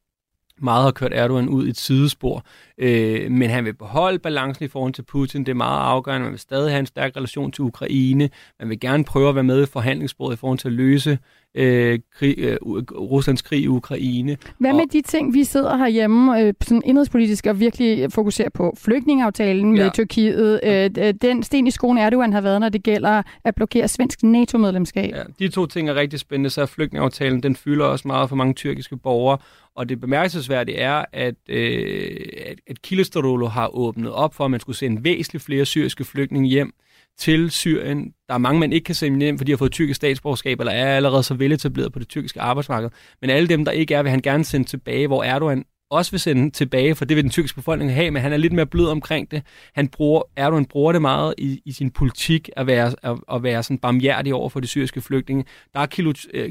meget 0.60 0.84
har 0.84 0.90
kørt 0.90 1.12
Erdogan 1.14 1.48
ud 1.48 1.66
i 1.66 1.70
et 1.70 1.78
sidespor. 1.78 2.44
Øh, 2.78 3.30
men 3.30 3.50
han 3.50 3.64
vil 3.64 3.74
beholde 3.74 4.18
balancen 4.18 4.64
i 4.64 4.68
forhold 4.68 4.92
til 4.92 5.02
Putin. 5.02 5.40
Det 5.40 5.48
er 5.48 5.54
meget 5.54 5.80
afgørende. 5.80 6.24
Man 6.24 6.32
vil 6.32 6.40
stadig 6.40 6.70
have 6.70 6.80
en 6.80 6.86
stærk 6.86 7.16
relation 7.16 7.52
til 7.52 7.62
Ukraine. 7.62 8.30
Man 8.60 8.68
vil 8.68 8.80
gerne 8.80 9.04
prøve 9.04 9.28
at 9.28 9.34
være 9.34 9.44
med 9.44 9.62
i 9.62 9.66
forhandlingsbordet 9.66 10.36
i 10.36 10.38
forhold 10.38 10.58
til 10.58 10.68
at 10.68 10.74
løse 10.74 11.18
øh, 11.54 11.98
krig, 12.18 12.38
øh, 12.38 12.56
Ruslands 12.92 13.42
krig 13.42 13.62
i 13.62 13.68
Ukraine. 13.68 14.36
Hvad 14.58 14.72
med 14.72 14.80
og, 14.80 14.92
de 14.92 15.02
ting, 15.02 15.34
vi 15.34 15.44
sidder 15.44 15.76
herhjemme 15.76 16.40
øh, 16.40 16.54
sådan 16.60 16.82
indrigspolitisk 16.84 17.46
og 17.46 17.60
virkelig 17.60 18.12
fokuserer 18.12 18.50
på 18.50 18.74
flygtningeaftalen 18.78 19.76
ja. 19.76 19.82
med 19.82 19.90
Tyrkiet? 19.92 20.60
Øh, 20.64 21.14
den 21.22 21.42
sten 21.42 21.66
i 21.66 21.70
skoen 21.70 21.98
Erdogan 21.98 22.32
har 22.32 22.40
været, 22.40 22.60
når 22.60 22.68
det 22.68 22.82
gælder 22.82 23.22
at 23.44 23.54
blokere 23.54 23.88
svensk 23.88 24.22
NATO-medlemskab. 24.22 25.10
Ja, 25.14 25.22
de 25.38 25.48
to 25.48 25.66
ting 25.66 25.88
er 25.88 25.94
rigtig 25.94 26.20
spændende, 26.20 26.50
så 26.50 26.66
flygtningeaftalen, 26.66 27.42
den 27.42 27.56
fylder 27.56 27.84
også 27.84 28.08
meget 28.08 28.28
for 28.28 28.36
mange 28.36 28.54
tyrkiske 28.54 28.96
borgere, 28.96 29.38
og 29.76 29.88
det 29.88 30.00
bemærkelsesværdige 30.00 30.76
er, 30.78 31.04
at, 31.12 31.34
øh, 31.48 32.16
at, 32.46 32.58
at 32.66 33.50
har 33.50 33.76
åbnet 33.76 34.12
op 34.12 34.34
for, 34.34 34.44
at 34.44 34.50
man 34.50 34.60
skulle 34.60 34.76
sende 34.76 35.04
væsentligt 35.04 35.44
flere 35.44 35.64
syriske 35.64 36.04
flygtninge 36.04 36.48
hjem 36.48 36.74
til 37.18 37.50
Syrien. 37.50 38.14
Der 38.28 38.34
er 38.34 38.38
mange, 38.38 38.60
man 38.60 38.72
ikke 38.72 38.84
kan 38.84 38.94
sende 38.94 39.20
hjem, 39.20 39.38
fordi 39.38 39.46
de 39.46 39.52
har 39.52 39.56
fået 39.56 39.72
tyrkisk 39.72 39.96
statsborgerskab, 39.96 40.60
eller 40.60 40.72
er 40.72 40.96
allerede 40.96 41.22
så 41.22 41.34
veletableret 41.34 41.92
på 41.92 41.98
det 41.98 42.08
tyrkiske 42.08 42.40
arbejdsmarked. 42.40 42.90
Men 43.20 43.30
alle 43.30 43.48
dem, 43.48 43.64
der 43.64 43.72
ikke 43.72 43.94
er, 43.94 44.02
vil 44.02 44.10
han 44.10 44.22
gerne 44.22 44.44
sende 44.44 44.66
tilbage, 44.66 45.06
hvor 45.06 45.24
Erdogan 45.24 45.64
også 45.94 46.10
vil 46.10 46.20
sende 46.20 46.50
tilbage, 46.50 46.94
for 46.94 47.04
det 47.04 47.16
vil 47.16 47.24
den 47.24 47.30
tyrkiske 47.30 47.56
befolkning 47.56 47.94
have, 47.94 48.10
men 48.10 48.22
han 48.22 48.32
er 48.32 48.36
lidt 48.36 48.52
mere 48.52 48.66
blød 48.66 48.86
omkring 48.86 49.30
det. 49.30 49.42
Han 49.74 49.88
bruger, 49.88 50.22
Erdogan 50.36 50.64
bruger 50.64 50.92
det 50.92 51.02
meget 51.02 51.34
i, 51.38 51.62
i 51.64 51.72
sin 51.72 51.90
politik 51.90 52.50
at 52.56 52.66
være, 52.66 52.94
at, 53.02 53.16
at 53.32 53.42
være 53.42 53.62
sådan 53.62 53.78
barmhjertig 53.78 54.34
over 54.34 54.48
for 54.48 54.60
de 54.60 54.66
syriske 54.66 55.00
flygtninge. 55.00 55.44
Der 55.72 55.78
har 55.78 55.86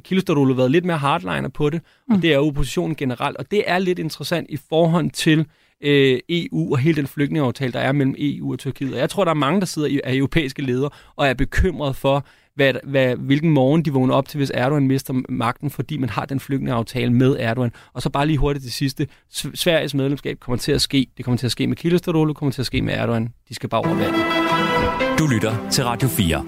Kılıçdaroğlu 0.07 0.51
øh, 0.51 0.57
været 0.57 0.71
lidt 0.71 0.85
mere 0.85 0.97
hardliner 0.97 1.49
på 1.49 1.69
det, 1.69 1.81
og 2.09 2.15
mm. 2.15 2.21
det 2.21 2.33
er 2.33 2.37
oppositionen 2.37 2.95
generelt, 2.95 3.37
og 3.37 3.51
det 3.51 3.63
er 3.67 3.79
lidt 3.79 3.99
interessant 3.99 4.49
i 4.49 4.57
forhold 4.69 5.11
til 5.11 5.45
øh, 5.81 6.19
EU 6.29 6.71
og 6.71 6.77
hele 6.77 6.95
den 6.95 7.07
flygtningeaftale, 7.07 7.71
der 7.71 7.79
er 7.79 7.91
mellem 7.91 8.15
EU 8.17 8.51
og 8.51 8.59
Tyrkiet. 8.59 8.93
Og 8.93 8.99
jeg 8.99 9.09
tror, 9.09 9.23
der 9.23 9.31
er 9.31 9.35
mange, 9.35 9.59
der 9.59 9.65
sidder 9.65 9.87
i, 9.87 9.99
er 10.03 10.17
europæiske 10.17 10.61
ledere 10.61 10.89
og 11.15 11.27
er 11.27 11.33
bekymret 11.33 11.95
for, 11.95 12.25
hvad, 12.55 12.73
hvad, 12.83 13.15
hvilken 13.15 13.49
morgen 13.49 13.85
de 13.85 13.93
vågner 13.93 14.15
op 14.15 14.27
til, 14.27 14.37
hvis 14.37 14.51
Erdogan 14.53 14.87
mister 14.87 15.13
magten, 15.29 15.69
fordi 15.69 15.97
man 15.97 16.09
har 16.09 16.25
den 16.25 16.39
flygtningeaftale 16.39 17.13
med 17.13 17.35
Erdogan. 17.39 17.71
Og 17.93 18.01
så 18.01 18.09
bare 18.09 18.25
lige 18.27 18.37
hurtigt 18.37 18.63
til 18.63 18.73
sidste. 18.73 19.07
Sveriges 19.29 19.93
medlemskab 19.93 20.39
kommer 20.39 20.57
til 20.57 20.71
at 20.71 20.81
ske. 20.81 21.07
Det 21.17 21.25
kommer 21.25 21.37
til 21.37 21.45
at 21.45 21.51
ske 21.51 21.67
med 21.67 21.77
Kilistaroğlu, 21.79 22.27
det 22.27 22.35
kommer 22.35 22.51
til 22.51 22.61
at 22.61 22.65
ske 22.65 22.81
med 22.81 22.93
Erdogan. 22.93 23.29
De 23.49 23.55
skal 23.55 23.69
bare 23.69 23.81
over 23.81 23.93
vandet. 23.93 25.19
Du 25.19 25.27
lytter 25.27 25.69
til 25.69 25.83
Radio 25.83 26.07
4. 26.07 26.45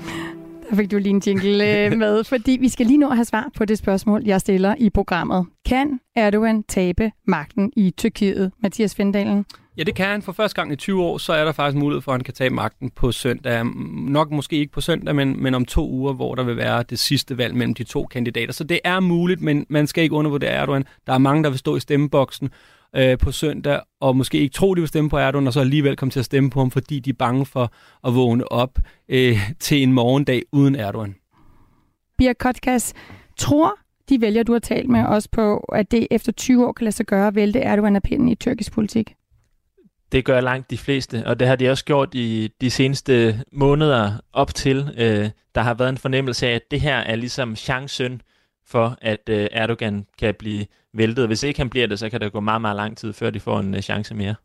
Der 0.69 0.75
fik 0.75 0.91
du 0.91 0.97
lige 0.97 1.09
en 1.09 1.21
jingle 1.27 1.85
øh, 1.85 1.97
med, 2.03 2.23
fordi 2.23 2.57
vi 2.61 2.69
skal 2.69 2.85
lige 2.85 2.97
nå 2.97 3.09
at 3.09 3.15
have 3.15 3.25
svar 3.25 3.49
på 3.57 3.65
det 3.65 3.77
spørgsmål, 3.77 4.23
jeg 4.25 4.41
stiller 4.41 4.75
i 4.77 4.89
programmet. 4.89 5.45
Kan 5.65 5.99
Erdogan 6.15 6.63
tabe 6.63 7.11
magten 7.27 7.71
i 7.75 7.93
Tyrkiet, 7.97 8.51
Mathias 8.63 8.95
Findalen? 8.95 9.45
Ja, 9.77 9.83
det 9.83 9.95
kan 9.95 10.05
han. 10.05 10.21
For 10.21 10.31
første 10.31 10.55
gang 10.55 10.71
i 10.71 10.75
20 10.75 11.03
år, 11.03 11.17
så 11.17 11.33
er 11.33 11.45
der 11.45 11.51
faktisk 11.51 11.79
mulighed 11.79 12.01
for, 12.01 12.11
at 12.11 12.17
han 12.17 12.23
kan 12.23 12.33
tage 12.33 12.49
magten 12.49 12.89
på 12.89 13.11
søndag. 13.11 13.65
Nok 14.09 14.31
måske 14.31 14.55
ikke 14.55 14.71
på 14.71 14.81
søndag, 14.81 15.15
men, 15.15 15.43
men 15.43 15.53
om 15.53 15.65
to 15.65 15.89
uger, 15.89 16.13
hvor 16.13 16.35
der 16.35 16.43
vil 16.43 16.57
være 16.57 16.83
det 16.83 16.99
sidste 16.99 17.38
valg 17.38 17.55
mellem 17.55 17.73
de 17.73 17.83
to 17.83 18.05
kandidater. 18.05 18.53
Så 18.53 18.63
det 18.63 18.79
er 18.83 18.99
muligt, 18.99 19.41
men 19.41 19.65
man 19.69 19.88
skal 19.88 20.03
ikke 20.03 20.15
undervurdere 20.15 20.51
Erdogan. 20.51 20.85
Der 21.07 21.13
er 21.13 21.17
mange, 21.17 21.43
der 21.43 21.49
vil 21.49 21.59
stå 21.59 21.75
i 21.75 21.79
stemmeboksen 21.79 22.49
øh, 22.95 23.17
på 23.17 23.31
søndag, 23.31 23.79
og 24.01 24.15
måske 24.15 24.38
ikke 24.38 24.53
tro, 24.53 24.73
de 24.73 24.81
vil 24.81 24.88
stemme 24.88 25.09
på 25.09 25.17
Erdogan, 25.17 25.47
og 25.47 25.53
så 25.53 25.59
alligevel 25.59 25.95
komme 25.95 26.11
til 26.11 26.19
at 26.19 26.25
stemme 26.25 26.49
på 26.49 26.59
ham, 26.59 26.71
fordi 26.71 26.99
de 26.99 27.09
er 27.09 27.13
bange 27.13 27.45
for 27.45 27.71
at 28.07 28.15
vågne 28.15 28.51
op 28.51 28.79
øh, 29.09 29.38
til 29.59 29.83
en 29.83 29.93
morgendag 29.93 30.41
uden 30.51 30.75
Erdogan. 30.75 31.15
Birk 32.17 32.35
Kotkas, 32.39 32.93
tror 33.38 33.73
de 34.09 34.21
vælger, 34.21 34.43
du 34.43 34.51
har 34.51 34.59
talt 34.59 34.89
med 34.89 35.05
os 35.05 35.27
på, 35.27 35.57
at 35.57 35.91
det 35.91 36.07
efter 36.11 36.31
20 36.31 36.67
år 36.67 36.71
kan 36.71 36.83
lade 36.83 36.95
sig 36.95 37.05
gøre 37.05 37.27
at 37.27 37.35
vælte 37.35 37.59
Erdogan 37.59 37.95
af 37.95 38.03
pinden 38.03 38.27
i 38.27 38.35
tyrkisk 38.35 38.71
politik? 38.71 39.13
Det 40.11 40.25
gør 40.25 40.41
langt 40.41 40.69
de 40.69 40.77
fleste, 40.77 41.23
og 41.25 41.39
det 41.39 41.47
har 41.47 41.55
de 41.55 41.69
også 41.69 41.85
gjort 41.85 42.15
i 42.15 42.49
de 42.61 42.69
seneste 42.69 43.41
måneder 43.51 44.13
op 44.33 44.55
til. 44.55 44.93
Øh, 44.97 45.29
der 45.55 45.61
har 45.61 45.73
været 45.73 45.89
en 45.89 45.97
fornemmelse 45.97 46.47
af, 46.47 46.55
at 46.55 46.71
det 46.71 46.81
her 46.81 46.97
er 46.97 47.15
ligesom 47.15 47.55
chancen 47.55 48.21
for, 48.67 48.97
at 49.01 49.29
øh, 49.29 49.47
Erdogan 49.51 50.05
kan 50.19 50.35
blive 50.39 50.65
væltet. 50.93 51.27
Hvis 51.27 51.43
ikke 51.43 51.59
han 51.59 51.69
bliver 51.69 51.87
det, 51.87 51.99
så 51.99 52.09
kan 52.09 52.21
det 52.21 52.31
gå 52.31 52.39
meget, 52.39 52.61
meget 52.61 52.75
lang 52.75 52.97
tid, 52.97 53.13
før 53.13 53.29
de 53.29 53.39
får 53.39 53.59
en 53.59 53.75
øh, 53.75 53.81
chance 53.81 54.15
mere. 54.15 54.35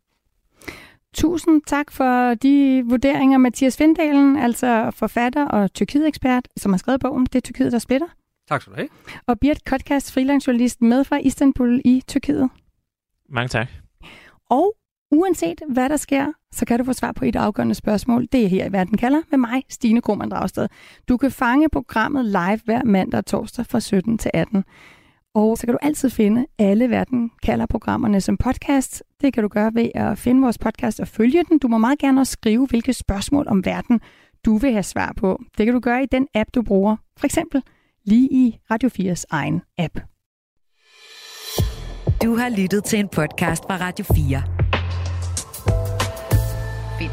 Tusind 1.13 1.61
tak 1.67 1.91
for 1.91 2.33
de 2.33 2.83
vurderinger, 2.85 3.37
Mathias 3.37 3.77
Findalen, 3.77 4.37
altså 4.37 4.91
forfatter 4.95 5.47
og 5.47 5.73
Tyrkiet-ekspert, 5.73 6.47
som 6.57 6.73
har 6.73 6.77
skrevet 6.77 7.01
bogen 7.01 7.25
Det 7.25 7.35
er 7.35 7.39
Tyrkiet, 7.39 7.71
der 7.71 7.79
splitter. 7.79 8.07
Tak 8.49 8.61
skal 8.61 8.73
du 8.73 8.77
have. 8.77 8.89
Og 9.27 9.39
Birte 9.39 9.61
Kotkast, 9.65 10.13
freelancejournalist 10.13 10.81
med 10.81 11.03
fra 11.03 11.17
Istanbul 11.17 11.81
i 11.85 12.03
Tyrkiet. 12.07 12.49
Mange 13.29 13.47
tak. 13.47 13.67
Og 14.49 14.75
uanset 15.11 15.61
hvad 15.69 15.89
der 15.89 15.97
sker, 15.97 16.25
så 16.51 16.65
kan 16.65 16.79
du 16.79 16.85
få 16.85 16.93
svar 16.93 17.11
på 17.11 17.25
et 17.25 17.35
afgørende 17.35 17.75
spørgsmål. 17.75 18.27
Det 18.31 18.43
er 18.43 18.47
her 18.47 18.65
i 18.65 18.71
Verden 18.71 18.97
kalder 18.97 19.21
med 19.31 19.37
mig, 19.39 19.63
Stine 19.69 20.01
Krohmann 20.01 20.31
Dragsted. 20.31 20.67
Du 21.09 21.17
kan 21.17 21.31
fange 21.31 21.69
programmet 21.69 22.25
live 22.25 22.59
hver 22.65 22.83
mandag 22.83 23.17
og 23.17 23.25
torsdag 23.25 23.65
fra 23.65 23.79
17 23.79 24.17
til 24.17 24.31
18. 24.33 24.63
Og 25.33 25.57
så 25.57 25.67
kan 25.67 25.73
du 25.73 25.77
altid 25.81 26.09
finde 26.09 26.45
alle 26.59 26.89
Verden 26.89 27.31
kalder 27.43 27.65
programmerne 27.65 28.21
som 28.21 28.37
podcast. 28.37 29.03
Det 29.21 29.33
kan 29.33 29.43
du 29.43 29.49
gøre 29.49 29.71
ved 29.73 29.89
at 29.95 30.17
finde 30.17 30.41
vores 30.41 30.57
podcast 30.57 30.99
og 30.99 31.07
følge 31.07 31.43
den. 31.49 31.59
Du 31.59 31.67
må 31.67 31.77
meget 31.77 31.99
gerne 31.99 32.21
også 32.21 32.31
skrive, 32.31 32.67
hvilke 32.67 32.93
spørgsmål 32.93 33.47
om 33.47 33.65
verden 33.65 34.01
du 34.45 34.57
vil 34.57 34.71
have 34.71 34.83
svar 34.83 35.13
på. 35.17 35.41
Det 35.57 35.65
kan 35.65 35.73
du 35.73 35.79
gøre 35.79 36.03
i 36.03 36.05
den 36.05 36.27
app, 36.35 36.49
du 36.55 36.61
bruger. 36.61 36.95
For 37.17 37.25
eksempel 37.25 37.63
lige 38.05 38.27
i 38.31 38.57
Radio 38.71 38.89
4's 38.89 39.23
egen 39.29 39.61
app. 39.77 39.99
Du 42.23 42.35
har 42.35 42.49
lyttet 42.49 42.83
til 42.83 42.99
en 42.99 43.07
podcast 43.07 43.63
fra 43.63 43.77
Radio 43.77 44.05
4. 44.05 44.60